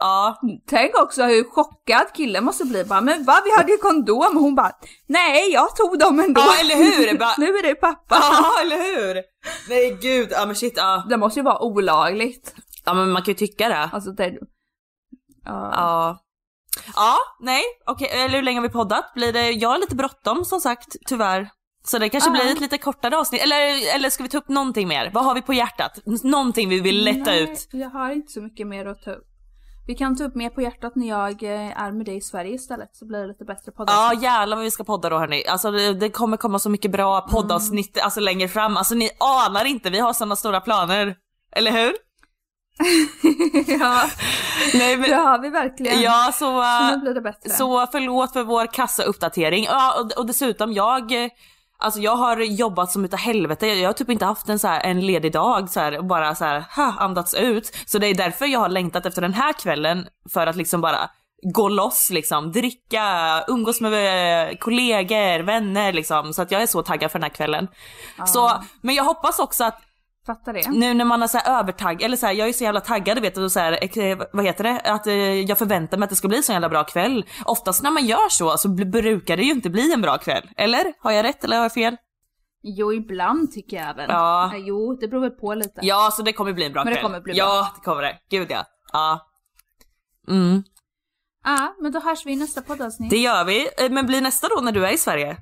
[0.00, 0.40] ja.
[0.66, 2.84] Tänk också hur chockad killen måste bli.
[2.84, 4.36] Bara, men va, vi hade ju kondom.
[4.36, 4.72] Och hon bara,
[5.06, 6.40] nej jag tog dem ändå.
[6.40, 7.18] Ja eller hur!
[7.18, 8.16] Bara, nu är det pappa.
[8.20, 9.22] ja eller hur!
[9.68, 11.06] Nej gud, ja men shit ja.
[11.08, 12.54] Det måste ju vara olagligt.
[12.84, 13.90] Ja men man kan ju tycka det.
[13.92, 14.32] Alltså det...
[15.44, 15.72] Ja.
[15.76, 16.18] Ja.
[16.96, 19.14] Ja, nej, okej, eller hur länge har vi poddat?
[19.14, 21.48] Blir det, jag har lite bråttom som sagt, tyvärr.
[21.84, 22.34] Så det kanske Ja.
[22.34, 25.10] blir ett lite kortare avsnitt, eller, eller ska vi ta upp någonting mer?
[25.14, 25.98] Vad har vi på hjärtat?
[26.22, 27.68] Någonting vi vill lätta nej, ut?
[27.72, 29.26] jag har inte så mycket mer att ta upp.
[29.86, 32.54] Vi kan ta upp mer på hjärtat när jag eh, är med dig i Sverige
[32.54, 33.94] istället så blir det lite bättre poddar.
[33.94, 35.46] Ja jävlar vad vi ska podda då hörni.
[35.46, 38.76] Alltså det, det kommer komma så mycket bra poddavsnitt alltså längre fram.
[38.76, 41.16] Alltså ni anar inte, vi har sådana stora planer.
[41.56, 41.92] Eller hur?
[43.80, 44.02] ja,
[44.74, 46.00] Nej, men, det har vi verkligen.
[46.00, 47.50] ja så, Så äh, nu blir det bättre.
[47.50, 49.64] så förlåt för vår kassauppdatering.
[49.64, 51.12] Ja och, och dessutom jag,
[51.82, 53.66] alltså jag har jobbat som utav helvete.
[53.66, 56.34] Jag, har typ inte haft en, så här, en ledig dag så här, och bara
[56.34, 57.76] så här, ha, andats ut.
[57.86, 61.10] Så det är därför jag har längtat efter den här kvällen för att liksom bara
[61.42, 63.04] gå loss liksom, dricka,
[63.48, 66.32] umgås med eh, kollegor, vänner liksom.
[66.32, 67.68] Så att jag är så taggad för den här kvällen.
[68.26, 69.80] Så, men jag hoppas också att
[70.26, 70.70] Fattar det.
[70.70, 73.18] nu när man har så här övertagg, eller så här, jag är så jävla taggad
[73.20, 76.16] vet du, så här, eh, vad heter det, att eh, jag förväntar mig att det
[76.16, 77.24] ska bli så jävla bra kväll.
[77.44, 80.50] Oftast när man gör så så brukar det ju inte bli en bra kväll.
[80.56, 80.92] Eller?
[81.00, 81.96] Har jag rätt eller har jag fel?
[82.62, 84.10] Jo, ibland tycker jag även.
[84.10, 84.50] Ja.
[84.54, 85.80] Eh, Jo, det beror väl på lite.
[85.82, 87.06] Ja, så det kommer bli en bra Men det kväll.
[87.06, 88.18] kommer bli Ja, det kommer det.
[88.30, 88.64] Gud ja.
[88.92, 89.20] Ja.
[90.28, 90.62] Mm,
[91.44, 93.10] Ja, men då hörs vi i nästa poddavsnitt.
[93.10, 93.68] det gör vi.
[93.78, 95.36] Eh, Men blir nästa då när du är i Sverige?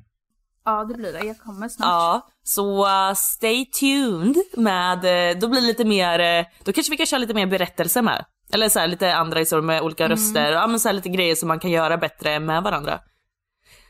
[0.64, 1.24] Ja, det blir det.
[1.24, 1.86] Jag kommer snart.
[1.86, 6.90] Ja, så uh, stay tuned med, eh, då blir det lite mer, eh, då kanske
[6.90, 8.24] vi kan köra lite mer berättelser med.
[8.52, 11.34] Eller så här, lite andra historier med olika röster, ja men så här, lite grejer
[11.34, 13.00] som man kan göra bättre med varandra.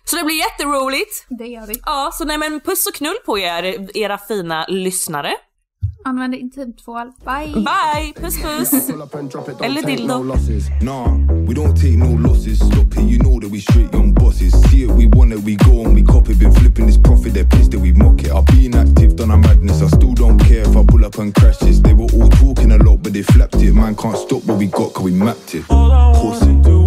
[0.05, 1.27] Så det blir jätteroligt!
[1.29, 1.75] Det gör vi.
[1.87, 5.33] Ja, så nej men puss och knull på er, era fina lyssnare.
[6.05, 7.13] Använd intimtvål.
[7.25, 7.53] Bye!
[7.55, 8.13] Bye!
[8.21, 8.73] Puss puss!
[9.61, 10.25] Eller dildo.
[10.81, 11.13] Nah,
[11.47, 12.59] we don't take no losses.
[12.59, 14.53] Stop here, you know that we straight young bosses.
[14.71, 16.35] See it, we want it, we go and we copy.
[16.35, 18.31] Been flipping this profit, they're pissed that we mock it.
[18.33, 19.83] I've been active, done a madness.
[19.83, 21.81] I still don't care if I pull up and crash this.
[21.81, 23.75] They were all talking a lot, but they flapped it.
[23.75, 25.65] Man can't stop what we got, cause we mapped it.
[25.69, 26.80] All I wanna do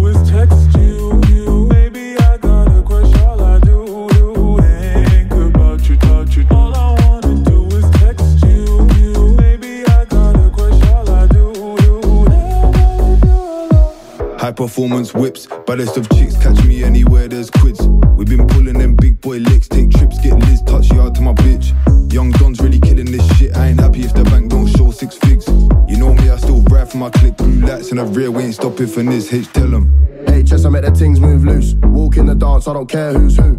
[14.54, 15.46] performance whips.
[15.66, 17.80] Baddest of chicks, catch me anywhere there's quids.
[18.16, 21.32] We've been pulling them big boy licks, take trips, get Liz, touch yard to my
[21.32, 21.72] bitch.
[22.12, 23.56] Young Don's really killing this shit.
[23.56, 25.46] I ain't happy if the bank don't show six figs.
[25.88, 27.36] You know me, I still ride for my click.
[27.36, 29.32] Blue lights in the rear, we ain't stopping for this.
[29.32, 29.90] H, tell them.
[30.26, 31.74] HS, I make the things move loose.
[31.74, 33.56] Walk in the dance, I don't care who's who.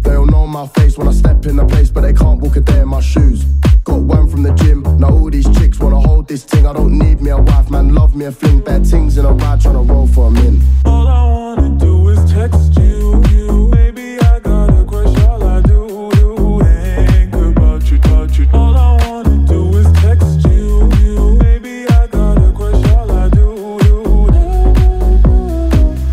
[0.00, 2.56] They all know my face when I step in the place, but they can't walk
[2.56, 3.44] a day in my shoes.
[3.88, 6.66] Got one from the gym, now all these chicks wanna hold this thing.
[6.66, 8.60] I don't need me a wife, man, love me a fling.
[8.60, 10.60] Bad things in a ride, tryna roll for a min.
[10.84, 13.22] All I wanna do is text you.
[13.30, 13.68] you.
[13.72, 18.46] Maybe I got a crush, all I do, do think about you, about you.
[18.52, 20.90] All I wanna do is text you.
[21.00, 21.38] you.
[21.40, 24.00] Maybe I got a crush, all I do, do.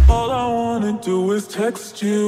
[0.09, 2.25] All I wanna do is text you.